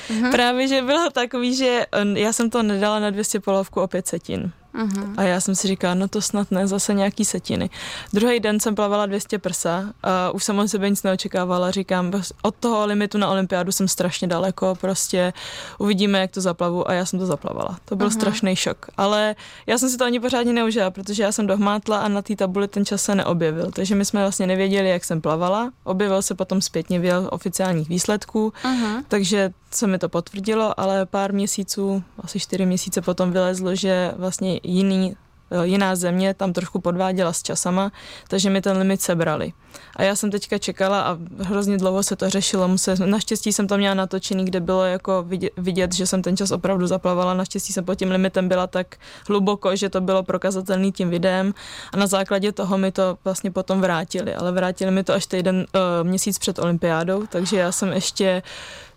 Uh-huh. 0.10 0.32
Právě, 0.32 0.68
že 0.68 0.82
bylo 0.82 1.10
takový, 1.10 1.56
že 1.56 1.86
já 2.14 2.34
jsem 2.34 2.50
to 2.50 2.64
nedala 2.64 3.00
na 3.00 3.10
200 3.10 3.40
polovku 3.40 3.82
o 3.82 3.88
5 3.88 4.08
setin. 4.08 4.52
Uh-huh. 4.76 5.14
A 5.18 5.24
já 5.24 5.42
jsem 5.42 5.56
si 5.56 5.68
říkala, 5.68 5.94
no 5.94 6.08
to 6.08 6.22
snad 6.22 6.52
ne, 6.52 6.68
zase 6.68 6.94
nějaký 6.94 7.26
setiny. 7.26 7.70
Druhý 8.14 8.40
den 8.40 8.60
jsem 8.60 8.76
plavala 8.76 9.06
200 9.06 9.40
prsa 9.40 9.94
a 10.04 10.32
už 10.32 10.44
jsem 10.44 10.60
od 10.60 10.68
sebe 10.68 10.90
nic 10.90 11.04
neočekávala. 11.04 11.72
Říkám, 11.72 12.12
od 12.42 12.56
toho 12.56 12.86
limitu 12.86 13.18
na 13.18 13.30
olympiádu 13.30 13.72
jsem 13.72 13.88
strašně 13.88 14.28
daleko, 14.28 14.76
prostě 14.82 15.34
uvidíme, 15.78 16.20
jak 16.20 16.32
to 16.32 16.42
zaplavu 16.42 16.90
a 16.90 16.94
já 16.94 17.06
jsem 17.06 17.20
to 17.20 17.26
zaplavala. 17.26 17.78
To 17.86 17.96
byl 17.96 18.08
uh-huh. 18.08 18.14
strašný 18.14 18.56
šok. 18.56 18.86
Ale 18.98 19.36
já 19.68 19.78
jsem 19.78 19.90
si 19.90 19.98
to 19.98 20.06
ani 20.06 20.20
pořádně 20.20 20.54
neužila, 20.54 20.92
protože 20.92 21.24
já 21.24 21.32
jsem 21.32 21.48
dohmátla 21.48 21.98
a 21.98 22.08
na 22.08 22.22
té 22.22 22.36
tabuli 22.36 22.68
ten 22.68 22.86
čas 22.86 23.04
se 23.04 23.16
neobjevil. 23.16 23.72
Takže 23.72 23.96
my 23.96 24.06
jsme 24.06 24.22
vlastně 24.22 24.48
nevěděli, 24.48 24.90
jak 24.90 25.04
jsem 25.04 25.22
plavala. 25.22 25.72
Objevil 25.84 26.22
se 26.22 26.36
potom 26.36 26.62
zpětně 26.62 27.00
v 27.00 27.28
oficiálních 27.30 27.90
výsledků, 27.90 28.54
uh-huh. 28.64 29.04
takže 29.08 29.52
se 29.76 29.88
mi 29.88 30.00
to 30.00 30.10
potvrdilo, 30.10 30.80
ale 30.80 31.06
pár 31.06 31.34
měsíců, 31.34 32.04
asi 32.20 32.40
čtyři 32.40 32.66
měsíce 32.66 33.02
potom 33.02 33.32
vylezlo, 33.32 33.76
že 33.76 34.14
vlastně 34.18 34.60
jiný 34.64 35.16
eh, 35.52 35.68
jiná 35.68 35.96
země 35.96 36.34
tam 36.34 36.54
trošku 36.54 36.80
podváděla 36.82 37.34
s 37.34 37.44
časama, 37.44 37.92
takže 38.28 38.50
mi 38.50 38.62
ten 38.62 38.78
limit 38.78 39.02
sebrali. 39.02 39.54
A 39.96 40.04
já 40.04 40.16
jsem 40.16 40.32
teďka 40.32 40.58
čekala 40.58 41.02
a 41.02 41.18
hrozně 41.40 41.78
dlouho 41.78 42.04
se 42.04 42.16
to 42.16 42.30
řešilo. 42.30 42.68
Musel, 42.68 42.96
naštěstí 43.06 43.54
jsem 43.54 43.68
to 43.68 43.78
měla 43.78 43.94
natočený, 43.94 44.46
kde 44.46 44.60
bylo 44.60 44.84
jako 44.84 45.24
vidět, 45.24 45.54
vidět, 45.58 45.94
že 45.94 46.08
jsem 46.08 46.22
ten 46.22 46.38
čas 46.38 46.52
opravdu 46.52 46.88
zaplavala. 46.88 47.34
Naštěstí 47.34 47.74
jsem 47.74 47.86
pod 47.86 47.96
tím 47.96 48.12
limitem 48.12 48.48
byla 48.48 48.68
tak 48.68 48.96
hluboko, 49.28 49.76
že 49.76 49.90
to 49.90 50.02
bylo 50.02 50.24
prokazatelný 50.24 50.92
tím 50.92 51.10
videem 51.10 51.54
a 51.94 51.98
na 51.98 52.08
základě 52.08 52.52
toho 52.52 52.78
mi 52.78 52.92
to 52.92 53.18
vlastně 53.24 53.52
potom 53.52 53.82
vrátili. 53.82 54.36
Ale 54.36 54.52
vrátili 54.52 54.92
mi 54.92 55.04
to 55.04 55.14
až 55.14 55.26
týden, 55.26 55.56
uh, 55.56 56.08
měsíc 56.08 56.40
před 56.40 56.60
olympiádou, 56.60 57.26
takže 57.28 57.58
já 57.58 57.72
jsem 57.72 57.94
ještě 57.94 58.44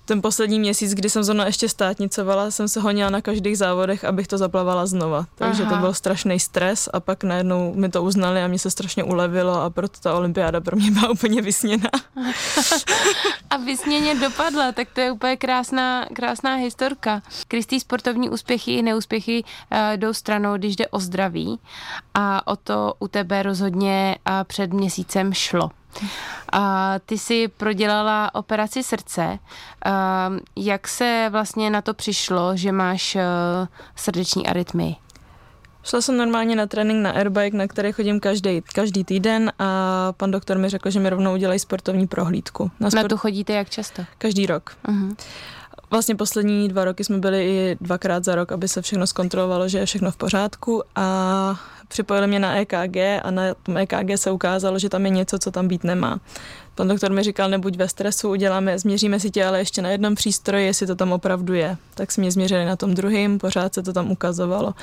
ten 0.05 0.23
poslední 0.23 0.61
měsíc, 0.61 0.95
kdy 0.95 1.11
jsem 1.11 1.25
zrovna 1.25 1.47
ještě 1.47 1.69
státnicovala, 1.69 2.51
jsem 2.51 2.69
se 2.69 2.81
honila 2.81 3.11
na 3.11 3.21
každých 3.21 3.59
závodech, 3.59 4.05
abych 4.05 4.29
to 4.29 4.38
zaplavala 4.38 4.87
znova. 4.87 5.27
Takže 5.35 5.62
Aha. 5.62 5.75
to 5.75 5.81
byl 5.81 5.95
strašný 5.95 6.40
stres 6.40 6.88
a 6.93 7.01
pak 7.01 7.25
najednou 7.25 7.75
mi 7.75 7.88
to 7.88 8.03
uznali 8.03 8.43
a 8.43 8.47
mě 8.47 8.59
se 8.59 8.71
strašně 8.71 9.05
ulevilo 9.05 9.62
a 9.62 9.71
proto 9.71 10.01
ta 10.01 10.14
olympiáda 10.14 10.61
pro 10.61 10.77
mě 10.77 10.90
byla 11.01 11.11
úplně 11.11 11.43
vysněná. 11.43 11.90
a 13.51 13.57
vysněně 13.57 14.14
dopadla, 14.14 14.73
tak 14.73 14.88
to 14.93 15.01
je 15.01 15.12
úplně 15.12 15.37
krásná, 15.37 16.07
krásná 16.12 16.55
historka. 16.55 17.23
Kristý 17.49 17.81
sportovní 17.81 18.31
úspěchy 18.31 18.75
i 18.75 18.83
neúspěchy 18.83 19.45
uh, 19.45 19.79
jdou 19.97 20.12
stranou, 20.12 20.57
když 20.57 20.77
jde 20.77 20.88
o 20.88 20.99
zdraví 20.99 21.61
a 22.14 22.47
o 22.47 22.57
to 22.57 22.95
u 22.99 23.09
tebe 23.09 23.43
rozhodně 23.43 24.17
uh, 24.29 24.45
před 24.45 24.73
měsícem 24.73 25.35
šlo. 25.35 25.71
A 26.53 26.95
ty 27.07 27.19
si 27.19 27.49
prodělala 27.49 28.35
operaci 28.35 28.83
srdce. 28.83 29.39
A 29.85 30.31
jak 30.57 30.89
se 30.89 31.29
vlastně 31.33 31.71
na 31.71 31.83
to 31.83 31.95
přišlo, 31.95 32.57
že 32.57 32.73
máš 32.73 33.17
eh, 33.17 33.23
srdeční 33.97 34.47
arytmy? 34.47 34.97
Šla 35.85 36.01
jsem 36.01 36.17
normálně 36.17 36.57
na 36.57 36.67
trénink 36.67 37.03
na 37.03 37.11
airbike, 37.11 37.57
na 37.57 37.67
který 37.67 37.93
chodím 37.93 38.21
každý, 38.21 38.63
každý 38.75 39.05
týden 39.05 39.53
a 39.59 40.13
pan 40.13 40.31
doktor 40.31 40.59
mi 40.59 40.69
řekl, 40.69 40.91
že 40.91 41.01
mi 41.01 41.11
rovnou 41.11 41.35
udělají 41.35 41.59
sportovní 41.59 42.07
prohlídku. 42.07 42.71
Na, 42.81 42.91
sport... 42.91 43.03
na 43.03 43.09
to 43.09 43.17
chodíte 43.17 43.53
jak 43.53 43.71
často? 43.71 44.03
Každý 44.19 44.47
rok. 44.47 44.77
Uh-huh. 44.89 45.17
Vlastně 45.91 46.17
poslední 46.17 46.69
dva 46.69 46.85
roky 46.85 47.05
jsme 47.05 47.19
byli 47.19 47.45
i 47.45 47.77
dvakrát 47.81 48.25
za 48.25 48.35
rok, 48.35 48.53
aby 48.53 48.69
se 48.69 48.83
všechno 48.83 49.07
zkontrolovalo, 49.07 49.69
že 49.69 49.79
je 49.79 49.87
všechno 49.87 50.11
v 50.11 50.17
pořádku 50.17 50.83
a 50.97 51.61
připojili 51.88 52.27
mě 52.27 52.38
na 52.38 52.57
EKG 52.57 52.97
a 53.23 53.31
na 53.31 53.42
tom 53.55 53.77
EKG 53.77 54.11
se 54.16 54.31
ukázalo, 54.31 54.79
že 54.79 54.88
tam 54.88 55.05
je 55.05 55.11
něco, 55.11 55.38
co 55.38 55.51
tam 55.51 55.68
být 55.68 55.85
nemá. 55.85 56.20
Pan 56.77 56.88
doktor 56.88 57.12
mi 57.12 57.23
říkal, 57.23 57.51
nebuď 57.51 57.77
ve 57.77 57.88
stresu, 57.88 58.31
uděláme, 58.31 58.79
změříme 58.79 59.20
si 59.20 59.31
tě 59.31 59.44
ale 59.44 59.59
ještě 59.59 59.83
na 59.83 59.90
jednom 59.90 60.14
přístroji, 60.14 60.66
jestli 60.66 60.87
to 60.87 60.94
tam 60.94 61.12
opravdu 61.12 61.55
je. 61.55 61.77
Tak 61.94 62.16
mě 62.16 62.31
změřili 62.31 62.64
na 62.64 62.77
tom 62.77 62.94
druhém, 62.94 63.38
pořád 63.38 63.75
se 63.75 63.83
to 63.83 63.92
tam 63.92 64.11
ukazovalo. 64.11 64.75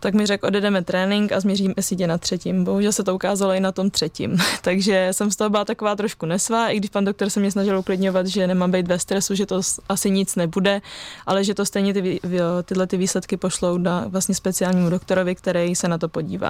Tak 0.00 0.14
mi 0.14 0.26
řekl, 0.26 0.46
odjedeme 0.46 0.82
trénink 0.84 1.32
a 1.32 1.40
změříme 1.40 1.74
si 1.80 1.96
tě 1.96 2.06
na 2.06 2.18
třetím. 2.18 2.64
Bohužel 2.64 2.92
se 2.92 3.04
to 3.04 3.14
ukázalo 3.14 3.52
i 3.52 3.60
na 3.60 3.72
tom 3.72 3.90
třetím. 3.90 4.38
Takže 4.62 5.08
jsem 5.12 5.30
z 5.30 5.36
toho 5.36 5.50
byla 5.50 5.64
taková 5.64 5.96
trošku 5.96 6.26
nesvá, 6.26 6.68
i 6.68 6.76
když 6.76 6.90
pan 6.90 7.04
doktor 7.04 7.30
se 7.30 7.40
mě 7.40 7.50
snažil 7.50 7.78
uklidňovat, 7.78 8.26
že 8.26 8.46
nemám 8.46 8.70
být 8.70 8.88
ve 8.88 8.98
stresu, 8.98 9.34
že 9.34 9.46
to 9.46 9.60
asi 9.88 10.10
nic 10.10 10.36
nebude, 10.36 10.82
ale 11.26 11.44
že 11.44 11.54
to 11.54 11.64
stejně 11.64 11.94
ty, 11.94 12.20
tyhle 12.64 12.86
ty 12.86 12.96
výsledky 12.96 13.36
pošlou 13.36 13.78
na 13.78 14.04
vlastně 14.08 14.34
speciálnímu 14.34 14.90
doktorovi, 14.90 15.34
který 15.34 15.74
se 15.74 15.88
na 15.88 15.98
to 15.98 16.08
podívá. 16.08 16.43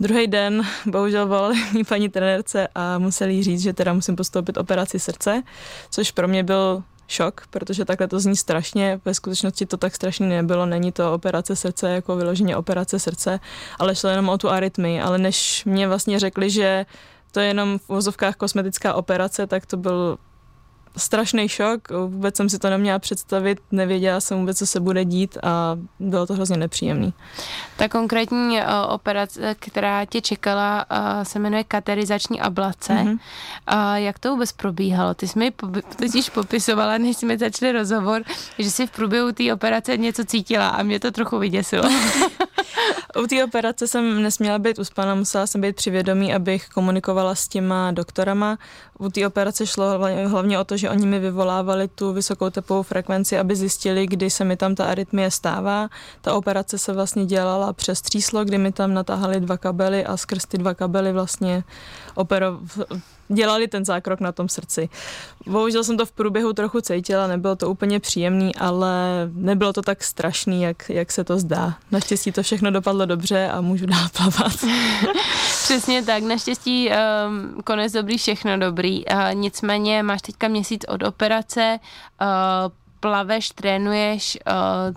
Druhý 0.00 0.26
den 0.26 0.62
bohužel 0.86 1.26
volali 1.26 1.56
mi 1.72 1.84
paní 1.84 2.08
trenérce 2.08 2.68
a 2.74 2.98
museli 2.98 3.42
říct, 3.42 3.62
že 3.62 3.72
teda 3.72 3.92
musím 3.92 4.16
postoupit 4.16 4.56
operaci 4.56 4.98
srdce, 4.98 5.42
což 5.90 6.10
pro 6.10 6.28
mě 6.28 6.42
byl 6.42 6.82
šok, 7.08 7.46
protože 7.50 7.84
takhle 7.84 8.08
to 8.08 8.20
zní 8.20 8.36
strašně. 8.36 9.00
Ve 9.04 9.14
skutečnosti 9.14 9.66
to 9.66 9.76
tak 9.76 9.94
strašně 9.94 10.26
nebylo. 10.26 10.66
Není 10.66 10.92
to 10.92 11.14
operace 11.14 11.56
srdce 11.56 11.90
jako 11.90 12.16
vyloženě 12.16 12.56
operace 12.56 12.98
srdce, 12.98 13.40
ale 13.78 13.96
šlo 13.96 14.10
jenom 14.10 14.28
o 14.28 14.38
tu 14.38 14.50
arytmii. 14.50 15.00
Ale 15.00 15.18
než 15.18 15.64
mě 15.64 15.88
vlastně 15.88 16.18
řekli, 16.18 16.50
že 16.50 16.86
to 17.32 17.40
je 17.40 17.46
jenom 17.46 17.78
v 17.78 17.88
vozovkách 17.88 18.36
kosmetická 18.36 18.94
operace, 18.94 19.46
tak 19.46 19.66
to 19.66 19.76
byl 19.76 20.18
strašný 20.96 21.48
šok, 21.48 21.88
vůbec 22.06 22.36
jsem 22.36 22.48
si 22.48 22.58
to 22.58 22.70
neměla 22.70 22.98
představit, 22.98 23.60
nevěděla 23.70 24.20
jsem 24.20 24.38
vůbec, 24.38 24.58
co 24.58 24.66
se 24.66 24.80
bude 24.80 25.04
dít 25.04 25.38
a 25.42 25.78
bylo 26.00 26.26
to 26.26 26.34
hrozně 26.34 26.56
nepříjemný. 26.56 27.12
Ta 27.76 27.88
konkrétní 27.88 28.58
uh, 28.58 28.64
operace, 28.88 29.54
která 29.58 30.04
tě 30.04 30.20
čekala, 30.20 30.86
uh, 30.90 31.22
se 31.22 31.38
jmenuje 31.38 31.64
katerizační 31.64 32.40
ablace. 32.40 32.92
Mm-hmm. 32.92 33.18
Uh, 33.72 33.94
jak 33.94 34.18
to 34.18 34.30
vůbec 34.30 34.52
probíhalo? 34.52 35.14
Ty 35.14 35.28
jsi 35.28 35.38
mi 35.38 35.52
totiž 35.96 36.30
popisovala, 36.30 36.98
než 36.98 37.16
jsme 37.16 37.38
začali 37.38 37.72
rozhovor, 37.72 38.22
že 38.58 38.70
jsi 38.70 38.86
v 38.86 38.90
průběhu 38.90 39.32
té 39.32 39.54
operace 39.54 39.96
něco 39.96 40.24
cítila 40.24 40.68
a 40.68 40.82
mě 40.82 41.00
to 41.00 41.10
trochu 41.10 41.38
vyděsilo. 41.38 41.88
U 43.22 43.26
té 43.26 43.44
operace 43.44 43.88
jsem 43.88 44.22
nesměla 44.22 44.58
být 44.58 44.78
uspaná, 44.78 45.14
musela 45.14 45.46
jsem 45.46 45.60
být 45.60 45.76
přivědomí, 45.76 46.34
abych 46.34 46.68
komunikovala 46.68 47.34
s 47.34 47.48
těma 47.48 47.90
doktorama. 47.90 48.58
U 49.02 49.08
té 49.10 49.26
operace 49.26 49.66
šlo 49.66 49.98
hlavně 50.26 50.58
o 50.58 50.64
to, 50.64 50.76
že 50.76 50.90
oni 50.90 51.06
mi 51.06 51.18
vyvolávali 51.18 51.88
tu 51.88 52.12
vysokou 52.12 52.50
tepovou 52.50 52.82
frekvenci, 52.82 53.38
aby 53.38 53.56
zjistili, 53.56 54.06
kdy 54.06 54.30
se 54.30 54.44
mi 54.44 54.56
tam 54.56 54.74
ta 54.74 54.84
arytmie 54.84 55.30
stává. 55.30 55.88
Ta 56.20 56.34
operace 56.34 56.78
se 56.78 56.92
vlastně 56.92 57.26
dělala 57.26 57.72
přes 57.72 58.02
tříslo, 58.02 58.44
kdy 58.44 58.58
mi 58.58 58.72
tam 58.72 58.94
natáhali 58.94 59.40
dva 59.40 59.56
kabely 59.56 60.04
a 60.04 60.16
skrz 60.16 60.46
ty 60.46 60.58
dva 60.58 60.74
kabely 60.74 61.12
vlastně 61.12 61.64
opero, 62.14 62.58
dělali 63.32 63.68
ten 63.68 63.84
zákrok 63.84 64.20
na 64.20 64.32
tom 64.32 64.48
srdci. 64.48 64.88
Bohužel 65.46 65.84
jsem 65.84 65.96
to 65.96 66.06
v 66.06 66.12
průběhu 66.12 66.52
trochu 66.52 66.80
cítila, 66.80 67.26
nebylo 67.26 67.56
to 67.56 67.70
úplně 67.70 68.00
příjemný, 68.00 68.54
ale 68.54 68.92
nebylo 69.34 69.72
to 69.72 69.82
tak 69.82 70.04
strašný, 70.04 70.62
jak, 70.62 70.90
jak 70.90 71.12
se 71.12 71.24
to 71.24 71.38
zdá. 71.38 71.74
Naštěstí 71.90 72.32
to 72.32 72.42
všechno 72.42 72.70
dopadlo 72.70 73.06
dobře 73.06 73.48
a 73.48 73.60
můžu 73.60 73.86
dál 73.86 74.08
plavat. 74.16 74.52
Přesně 75.64 76.02
tak, 76.02 76.22
naštěstí 76.22 76.90
um, 76.90 77.62
konec 77.64 77.92
dobrý, 77.92 78.18
všechno 78.18 78.58
dobrý. 78.58 79.04
Uh, 79.06 79.34
nicméně 79.34 80.02
máš 80.02 80.22
teďka 80.22 80.48
měsíc 80.48 80.84
od 80.88 81.02
operace, 81.02 81.78
uh, 82.20 82.26
plaveš, 83.00 83.50
trénuješ, 83.50 84.38
uh, 84.46 84.52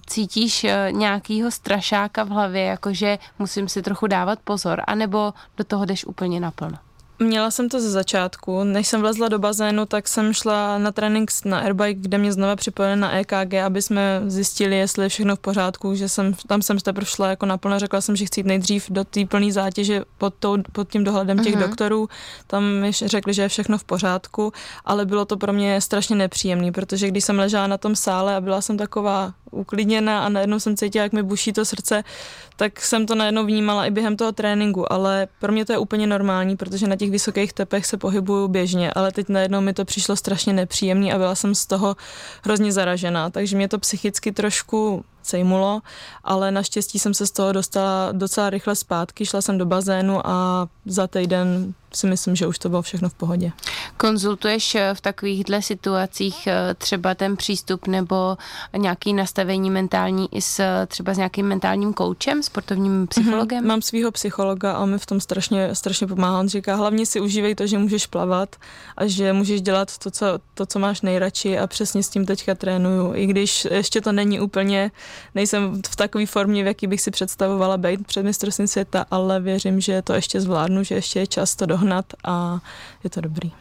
cítíš 0.08 0.64
uh, 0.64 0.70
nějakýho 0.92 1.52
strašáka 1.52 2.24
v 2.24 2.30
hlavě, 2.30 2.64
jakože 2.64 3.18
musím 3.40 3.68
si 3.68 3.82
trochu 3.82 4.08
dávat 4.08 4.40
pozor, 4.44 4.82
anebo 4.88 5.34
do 5.58 5.64
toho 5.64 5.86
jdeš 5.86 6.06
úplně 6.06 6.40
naplno? 6.40 6.78
Měla 7.20 7.52
jsem 7.52 7.70
to 7.70 7.80
ze 7.82 7.90
začátku. 7.90 8.64
Než 8.64 8.88
jsem 8.88 9.02
vlezla 9.02 9.30
do 9.30 9.40
bazénu, 9.40 9.86
tak 9.86 10.08
jsem 10.08 10.34
šla 10.34 10.78
na 10.78 10.92
trénink 10.92 11.32
na 11.46 11.60
airbike, 11.60 11.94
kde 11.94 12.18
mě 12.18 12.34
znova 12.34 12.56
připojili 12.56 12.96
na 12.96 13.12
EKG, 13.12 13.54
aby 13.54 13.82
jsme 13.82 14.22
zjistili, 14.28 14.78
jestli 14.78 15.06
je 15.06 15.10
všechno 15.10 15.36
v 15.36 15.40
pořádku, 15.40 15.96
že 15.96 16.10
jsem, 16.10 16.34
tam 16.48 16.62
jsem 16.62 16.80
teprve 16.80 17.06
šla 17.06 17.30
jako 17.30 17.46
naplno, 17.46 17.80
řekla 17.80 18.02
jsem, 18.02 18.16
že 18.16 18.26
chci 18.26 18.40
jít 18.40 18.48
nejdřív 18.48 18.86
do 18.90 19.04
té 19.04 19.26
plné 19.26 19.52
zátěže 19.52 20.04
pod, 20.18 20.34
tou, 20.40 20.58
pod 20.72 20.90
tím 20.90 21.04
dohledem 21.04 21.40
těch 21.40 21.56
uh-huh. 21.56 21.68
doktorů. 21.68 22.10
Tam 22.48 22.64
mi 22.64 22.92
řekli, 22.92 23.34
že 23.34 23.42
je 23.42 23.50
všechno 23.50 23.78
v 23.78 23.84
pořádku, 23.84 24.54
ale 24.86 25.06
bylo 25.06 25.26
to 25.26 25.38
pro 25.38 25.54
mě 25.54 25.82
strašně 25.82 26.16
nepříjemné, 26.16 26.72
protože 26.72 27.08
když 27.08 27.24
jsem 27.24 27.40
ležela 27.40 27.68
na 27.68 27.78
tom 27.78 27.96
sále 27.96 28.36
a 28.36 28.42
byla 28.42 28.62
jsem 28.62 28.78
taková 28.78 29.34
uklidněna 29.56 30.26
a 30.26 30.30
najednou 30.30 30.60
jsem 30.60 30.78
cítila, 30.78 31.04
jak 31.04 31.14
mi 31.14 31.24
buší 31.24 31.54
to 31.54 31.66
srdce, 31.66 32.04
tak 32.56 32.82
jsem 32.82 33.06
to 33.06 33.16
najednou 33.16 33.46
vnímala 33.46 33.86
i 33.86 33.92
během 33.92 34.18
toho 34.18 34.32
tréninku, 34.32 34.94
ale 34.94 35.28
pro 35.40 35.52
mě 35.52 35.66
to 35.66 35.72
je 35.72 35.78
úplně 35.78 36.08
normální, 36.08 36.58
protože 36.58 36.88
na 36.88 36.96
těch 36.96 37.12
vysokých 37.12 37.54
tepech 37.54 37.86
se 37.86 37.98
pohybuju 37.98 38.48
běžně, 38.48 38.94
ale 38.94 39.12
teď 39.12 39.30
najednou 39.30 39.62
mi 39.62 39.74
to 39.74 39.86
přišlo 39.86 40.16
strašně 40.16 40.54
nepříjemný 40.54 41.14
a 41.14 41.18
byla 41.18 41.36
jsem 41.36 41.56
z 41.56 41.66
toho 41.66 41.96
hrozně 42.44 42.72
zaražená, 42.72 43.30
takže 43.30 43.56
mě 43.56 43.68
to 43.68 43.80
psychicky 43.80 44.32
trošku 44.32 45.06
sejmulo, 45.26 45.82
ale 46.24 46.52
naštěstí 46.52 47.00
jsem 47.00 47.14
se 47.14 47.28
z 47.28 47.32
toho 47.32 47.52
dostala 47.52 48.12
docela 48.12 48.50
rychle 48.50 48.76
zpátky, 48.76 49.26
šla 49.26 49.42
jsem 49.42 49.58
do 49.58 49.66
bazénu 49.66 50.28
a 50.28 50.68
za 50.86 51.08
týden 51.08 51.74
si 51.96 52.08
myslím, 52.08 52.36
že 52.36 52.48
už 52.48 52.60
to 52.60 52.70
bylo 52.70 52.82
všechno 52.82 53.10
v 53.10 53.14
pohodě. 53.14 53.52
Konzultuješ 53.98 54.76
eh, 54.76 54.94
v 54.94 55.02
takovýchhle 55.02 55.62
situacích 55.62 56.48
eh, 56.48 56.76
třeba 56.78 57.16
ten 57.16 57.38
přístup 57.38 57.88
nebo 57.88 58.38
nějaký 58.78 59.14
nastavení 59.14 59.70
mentální 59.70 60.28
i 60.32 60.42
s 60.42 60.62
třeba 60.88 61.14
s 61.14 61.18
nějakým 61.18 61.48
mentálním 61.48 61.94
koučem, 61.94 62.44
sportovním 62.44 62.98
mhm. 62.98 63.08
psychologem? 63.08 63.64
Mm-hmm. 63.64 63.68
Mám 63.68 63.82
svého 63.82 64.12
psychologa 64.12 64.72
a 64.72 64.80
on 64.80 64.92
mi 64.92 65.00
v 65.00 65.06
tom 65.06 65.20
strašně, 65.20 65.76
strašně 65.76 66.08
pomáhá. 66.08 66.40
On 66.40 66.48
říká, 66.48 66.76
hlavně 66.76 67.06
si 67.06 67.20
užívej 67.20 67.56
to, 67.56 67.68
že 67.68 67.78
můžeš 67.78 68.06
plavat 68.08 68.56
a 68.98 69.08
že 69.08 69.34
můžeš 69.34 69.62
dělat 69.62 69.98
to, 69.98 70.12
co, 70.12 70.26
to, 70.54 70.66
co 70.66 70.80
máš 70.80 71.02
nejradši 71.02 71.58
a 71.58 71.68
přesně 71.68 72.04
s 72.04 72.10
tím 72.10 72.26
teďka 72.26 72.56
trénuju. 72.56 73.16
I 73.16 73.26
když 73.26 73.68
ještě 73.72 74.02
to 74.02 74.12
není 74.12 74.40
úplně, 74.40 74.92
nejsem 75.36 75.82
v 75.90 75.96
takové 75.96 76.26
formě, 76.26 76.64
v 76.64 76.68
jaký 76.68 76.88
bych 76.88 77.02
si 77.02 77.12
představovala 77.12 77.78
být 77.78 78.08
před 78.08 78.24
mistrovstvím 78.24 78.68
světa, 78.68 79.06
ale 79.12 79.40
věřím, 79.40 79.82
že 79.82 80.02
to 80.02 80.14
ještě 80.14 80.42
zvládnu, 80.42 80.84
že 80.84 80.96
ještě 80.96 81.20
je 81.20 81.28
čas 81.28 81.56
to 81.56 81.66
dohnat 81.66 82.06
a 82.24 82.60
je 83.04 83.10
to 83.10 83.22
dobrý. 83.22 83.52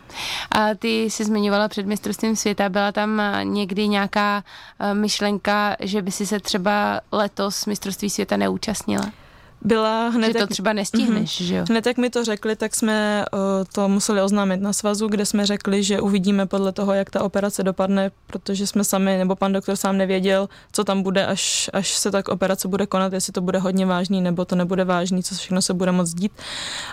A 0.51 0.75
ty 0.75 1.03
jsi 1.05 1.25
zmiňovala 1.25 1.69
před 1.69 1.87
mistrovstvím 1.87 2.37
světa, 2.37 2.69
byla 2.69 2.93
tam 2.93 3.23
někdy 3.43 3.88
nějaká 3.88 4.45
eh, 4.81 4.95
myšlenka, 4.95 5.77
že 5.81 6.03
by 6.03 6.11
si 6.11 6.27
se 6.27 6.40
třeba 6.40 7.01
letos 7.12 7.67
mistrovství 7.67 8.11
světa 8.11 8.37
neúčastnila? 8.37 9.24
Byla 9.64 10.09
hned... 10.09 10.27
Že 10.27 10.33
to 10.33 10.38
jak, 10.38 10.50
třeba 10.50 10.72
nestihneš, 10.72 11.40
mm-hmm. 11.40 11.44
že 11.44 11.55
jo? 11.57 11.64
Hned 11.68 11.87
jak 11.87 11.96
mi 11.96 12.11
to 12.11 12.24
řekli, 12.24 12.57
tak 12.57 12.74
jsme 12.74 13.24
uh, 13.33 13.40
to 13.72 13.88
museli 13.88 14.22
oznámit 14.22 14.61
na 14.61 14.72
svazu, 14.72 15.09
kde 15.09 15.27
jsme 15.27 15.46
řekli, 15.46 15.83
že 15.83 16.00
uvidíme 16.00 16.46
podle 16.46 16.72
toho, 16.72 16.92
jak 16.92 17.11
ta 17.11 17.22
operace 17.22 17.62
dopadne, 17.62 18.11
protože 18.27 18.66
jsme 18.66 18.85
sami, 18.85 19.18
nebo 19.18 19.37
pan 19.37 19.53
doktor 19.53 19.77
sám 19.77 19.96
nevěděl, 19.96 20.48
co 20.72 20.85
tam 20.85 21.03
bude, 21.03 21.27
až, 21.27 21.70
až 21.72 21.94
se 21.94 22.11
tak 22.11 22.29
operace 22.29 22.68
bude 22.68 22.87
konat, 22.87 23.12
jestli 23.12 23.33
to 23.33 23.40
bude 23.40 23.59
hodně 23.59 23.87
vážný, 23.87 24.20
nebo 24.20 24.44
to 24.44 24.57
nebude 24.57 24.85
vážný, 24.85 25.22
co 25.22 25.35
všechno 25.35 25.62
se 25.62 25.74
bude 25.74 25.92
moc 25.92 26.14
dít. 26.14 26.33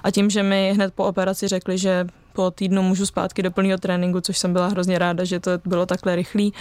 A 0.03 0.11
tím, 0.11 0.29
že 0.29 0.43
mi 0.43 0.73
hned 0.75 0.93
po 0.93 1.03
operaci 1.03 1.47
řekli, 1.47 1.77
že 1.77 2.07
po 2.33 2.51
týdnu 2.51 2.81
můžu 2.81 3.05
zpátky 3.05 3.43
do 3.43 3.51
plného 3.51 3.77
tréninku, 3.77 4.21
což 4.21 4.37
jsem 4.37 4.53
byla 4.53 4.67
hrozně 4.67 4.99
ráda, 4.99 5.23
že 5.23 5.39
to 5.39 5.51
bylo 5.65 5.85
takhle 5.85 6.15
rychlý, 6.15 6.53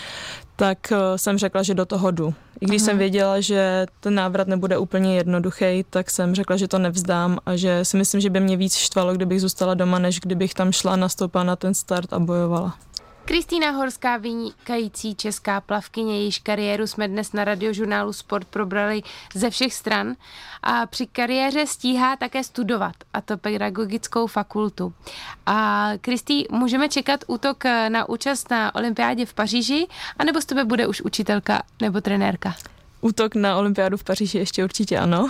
tak 0.56 0.92
eh, 0.92 1.18
jsem 1.18 1.38
řekla, 1.38 1.62
že 1.62 1.74
do 1.74 1.86
toho 1.86 2.10
jdu. 2.10 2.34
I 2.60 2.66
když 2.66 2.82
Aha. 2.82 2.86
jsem 2.86 2.98
věděla, 2.98 3.40
že 3.40 3.86
ten 4.00 4.14
návrat 4.14 4.48
nebude 4.48 4.78
úplně 4.78 5.16
jednoduchý, 5.16 5.84
tak 5.90 6.10
jsem 6.10 6.34
řekla, 6.34 6.56
že 6.56 6.68
to 6.68 6.78
nevzdám 6.78 7.38
a 7.46 7.56
že 7.56 7.84
si 7.84 7.96
myslím, 7.96 8.20
že 8.20 8.30
by 8.30 8.40
mě 8.40 8.56
víc 8.56 8.76
štvalo, 8.76 9.14
kdybych 9.14 9.40
zůstala 9.40 9.74
doma, 9.74 9.98
než 9.98 10.20
kdybych 10.20 10.54
tam 10.54 10.72
šla, 10.72 10.96
nastoupila 10.96 11.44
na 11.44 11.56
ten 11.56 11.74
start 11.74 12.12
a 12.12 12.18
bojovala. 12.18 12.74
Kristýna 13.30 13.70
Horská, 13.70 14.16
vynikající 14.16 15.14
česká 15.14 15.60
plavkyně, 15.60 16.18
jejíž 16.18 16.38
kariéru 16.38 16.86
jsme 16.86 17.08
dnes 17.08 17.32
na 17.32 17.44
radiožurnálu 17.44 18.12
Sport 18.12 18.48
probrali 18.48 19.02
ze 19.34 19.50
všech 19.50 19.74
stran 19.74 20.16
a 20.62 20.86
při 20.86 21.06
kariéře 21.06 21.66
stíhá 21.66 22.16
také 22.16 22.44
studovat, 22.44 22.92
a 23.14 23.20
to 23.20 23.38
pedagogickou 23.38 24.26
fakultu. 24.26 24.92
A 25.46 25.90
Kristý, 26.00 26.44
můžeme 26.50 26.88
čekat 26.88 27.24
útok 27.26 27.64
na 27.88 28.08
účast 28.08 28.50
na 28.50 28.74
olympiádě 28.74 29.26
v 29.26 29.34
Paříži, 29.34 29.86
anebo 30.18 30.40
z 30.40 30.44
tebe 30.44 30.64
bude 30.64 30.86
už 30.86 31.02
učitelka 31.02 31.62
nebo 31.80 32.00
trenérka? 32.00 32.54
Útok 33.00 33.34
na 33.34 33.56
olympiádu 33.56 33.96
v 33.96 34.04
Paříži 34.04 34.38
ještě 34.38 34.64
určitě 34.64 34.98
ano. 34.98 35.28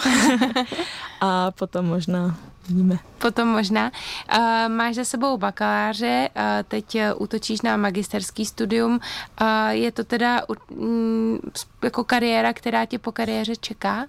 a 1.20 1.50
potom 1.50 1.86
možná 1.86 2.36
Vidíme. 2.68 2.98
Potom 3.18 3.48
možná. 3.48 3.92
Uh, 4.38 4.68
máš 4.68 4.94
za 4.94 5.04
sebou 5.04 5.36
bakaláře, 5.36 6.28
uh, 6.36 6.42
teď 6.68 6.96
útočíš 7.16 7.60
na 7.62 7.76
magisterský 7.76 8.46
studium. 8.46 9.00
Uh, 9.40 9.68
je 9.68 9.92
to 9.92 10.04
teda 10.04 10.42
um, 10.70 11.38
jako 11.84 12.04
kariéra, 12.04 12.52
která 12.52 12.86
tě 12.86 12.98
po 12.98 13.12
kariéře 13.12 13.56
čeká? 13.56 14.06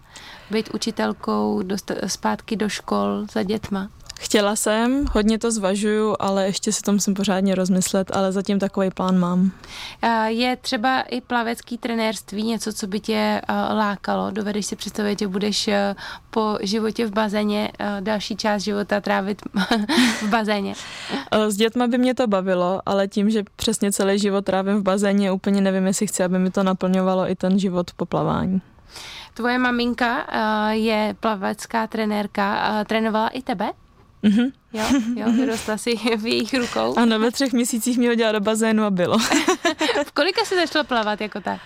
Být 0.51 0.69
učitelkou, 0.73 1.61
dost, 1.63 1.91
zpátky 2.07 2.55
do 2.55 2.69
škol 2.69 3.25
za 3.31 3.43
dětma? 3.43 3.89
Chtěla 4.21 4.55
jsem, 4.55 5.05
hodně 5.12 5.39
to 5.39 5.51
zvažuju, 5.51 6.15
ale 6.19 6.45
ještě 6.45 6.71
si 6.71 6.81
to 6.81 6.91
musím 6.91 7.13
pořádně 7.13 7.55
rozmyslet, 7.55 8.15
ale 8.15 8.31
zatím 8.31 8.60
takový 8.60 8.89
plán 8.89 9.19
mám. 9.19 9.51
Je 10.25 10.55
třeba 10.55 11.01
i 11.01 11.21
plavecký 11.21 11.77
trenérství 11.77 12.43
něco, 12.43 12.73
co 12.73 12.88
by 12.88 12.99
tě 12.99 13.41
lákalo? 13.73 14.31
Dovedeš 14.31 14.65
si 14.65 14.75
představit, 14.75 15.19
že 15.19 15.27
budeš 15.27 15.69
po 16.29 16.57
životě 16.62 17.05
v 17.05 17.12
bazéně 17.12 17.71
další 17.99 18.36
část 18.36 18.62
života 18.62 19.01
trávit 19.01 19.41
v 20.21 20.29
bazéně? 20.29 20.73
S 21.47 21.55
dětma 21.55 21.88
by 21.88 21.97
mě 21.97 22.15
to 22.15 22.27
bavilo, 22.27 22.81
ale 22.86 23.07
tím, 23.07 23.29
že 23.29 23.43
přesně 23.55 23.91
celý 23.91 24.19
život 24.19 24.45
trávím 24.45 24.77
v 24.77 24.84
bazéně, 24.84 25.31
úplně 25.31 25.62
nevím, 25.62 25.88
jestli 25.88 26.07
chci, 26.07 26.23
aby 26.23 26.39
mi 26.39 26.51
to 26.51 26.63
naplňovalo 26.63 27.29
i 27.29 27.36
ten 27.36 27.60
život 27.60 27.91
po 27.95 28.05
plavání. 28.05 28.62
Tvoje 29.34 29.57
maminka 29.57 30.27
je 30.71 31.15
plavecká 31.19 31.88
trenérka, 31.88 32.84
trénovala 32.88 33.27
i 33.27 33.41
tebe? 33.41 33.71
Mm-hmm. 34.23 34.51
Jo, 34.73 34.84
jo, 35.15 35.31
vyrostla 35.31 35.77
si 35.77 35.95
v 36.17 36.25
jejich 36.25 36.53
rukou. 36.53 36.97
Ano, 36.97 37.19
ve 37.19 37.31
třech 37.31 37.53
měsících 37.53 37.97
mě 37.97 38.10
hodila 38.10 38.31
do 38.31 38.39
bazénu 38.39 38.84
a 38.84 38.89
bylo. 38.89 39.17
v 40.05 40.12
kolika 40.13 40.45
jsi 40.45 40.55
začala 40.55 40.84
plavat 40.84 41.21
jako 41.21 41.41
tak? 41.41 41.62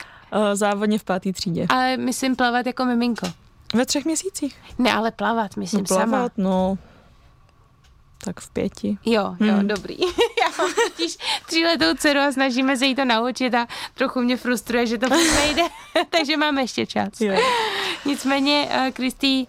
Závodně 0.54 1.00
v 1.00 1.04
pátý 1.04 1.34
třídě. 1.34 1.66
Ale 1.70 1.98
myslím 1.98 2.36
plavat 2.36 2.66
jako 2.66 2.86
miminko. 2.86 3.28
Ve 3.74 3.86
třech 3.86 4.06
měsících. 4.06 4.56
Ne, 4.78 4.94
ale 4.94 5.12
plavat, 5.12 5.58
myslím 5.58 5.80
no, 5.80 5.86
plavat, 5.86 6.34
sama. 6.36 6.50
no, 6.50 6.78
tak 8.26 8.40
v 8.40 8.50
pěti. 8.50 8.98
Jo, 9.06 9.36
jo, 9.40 9.54
hmm. 9.54 9.68
dobrý. 9.68 9.98
Já 10.42 10.64
mám 10.64 10.74
totiž 10.74 11.18
tříletou 11.46 11.94
dceru 11.98 12.20
a 12.20 12.32
snažíme 12.32 12.78
se 12.78 12.86
jí 12.86 12.96
to 12.96 13.06
naučit 13.06 13.54
a 13.54 13.68
trochu 13.94 14.22
mě 14.22 14.38
frustruje, 14.38 14.86
že 14.88 14.98
to 14.98 15.10
nejde, 15.10 15.64
takže 16.10 16.38
máme 16.38 16.62
ještě 16.62 16.86
čas. 16.86 17.22
Jo. 17.22 17.36
Nicméně, 18.06 18.68
eh, 18.72 18.92
Kristý, 18.92 19.48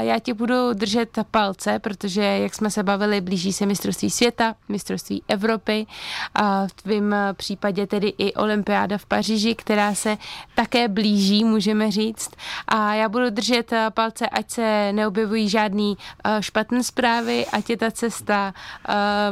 já 0.00 0.18
ti 0.18 0.32
budu 0.32 0.72
držet 0.72 1.18
palce, 1.30 1.78
protože, 1.78 2.22
jak 2.22 2.54
jsme 2.54 2.70
se 2.70 2.82
bavili, 2.82 3.20
blíží 3.20 3.52
se 3.52 3.66
mistrovství 3.66 4.10
světa, 4.10 4.54
mistrovství 4.68 5.22
Evropy 5.28 5.86
a 6.34 6.66
v 6.66 6.72
tvém 6.72 7.14
případě 7.32 7.86
tedy 7.86 8.12
i 8.18 8.34
olympiáda 8.34 8.98
v 8.98 9.06
Paříži, 9.06 9.54
která 9.54 9.94
se 9.94 10.18
také 10.54 10.88
blíží, 10.88 11.44
můžeme 11.44 11.90
říct. 11.90 12.30
A 12.68 12.94
já 12.94 13.08
budu 13.08 13.30
držet 13.30 13.72
eh, 13.72 13.90
palce, 13.94 14.28
ať 14.28 14.50
se 14.50 14.92
neobjevují 14.92 15.48
žádný 15.48 15.96
eh, 16.24 16.42
špatné 16.42 16.82
zprávy, 16.84 17.46
ať 17.46 17.70
je 17.70 17.76
ta 17.76 17.90
cesta 17.90 18.54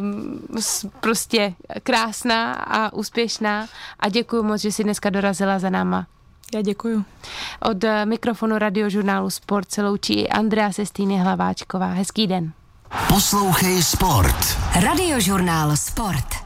um, 0.01 0.41
prostě 1.01 1.55
krásná 1.83 2.53
a 2.53 2.93
úspěšná 2.93 3.67
a 4.01 4.09
děkuji 4.09 4.43
moc, 4.43 4.61
že 4.61 4.73
jsi 4.73 4.85
dneska 4.85 5.11
dorazila 5.11 5.59
za 5.59 5.71
náma. 5.71 6.07
Já 6.55 6.63
děkuju. 6.63 7.05
Od 7.61 7.85
mikrofonu 8.05 8.59
radiožurnálu 8.59 9.31
Sport 9.31 9.71
se 9.71 9.83
loučí 9.83 10.29
Andrea 10.29 10.73
Sestýny 10.73 11.19
Hlaváčková. 11.19 11.87
Hezký 11.87 12.27
den. 12.27 12.53
Poslouchej 13.09 13.83
Sport. 13.83 14.59
Radiožurnál 14.83 15.77
Sport. 15.77 16.44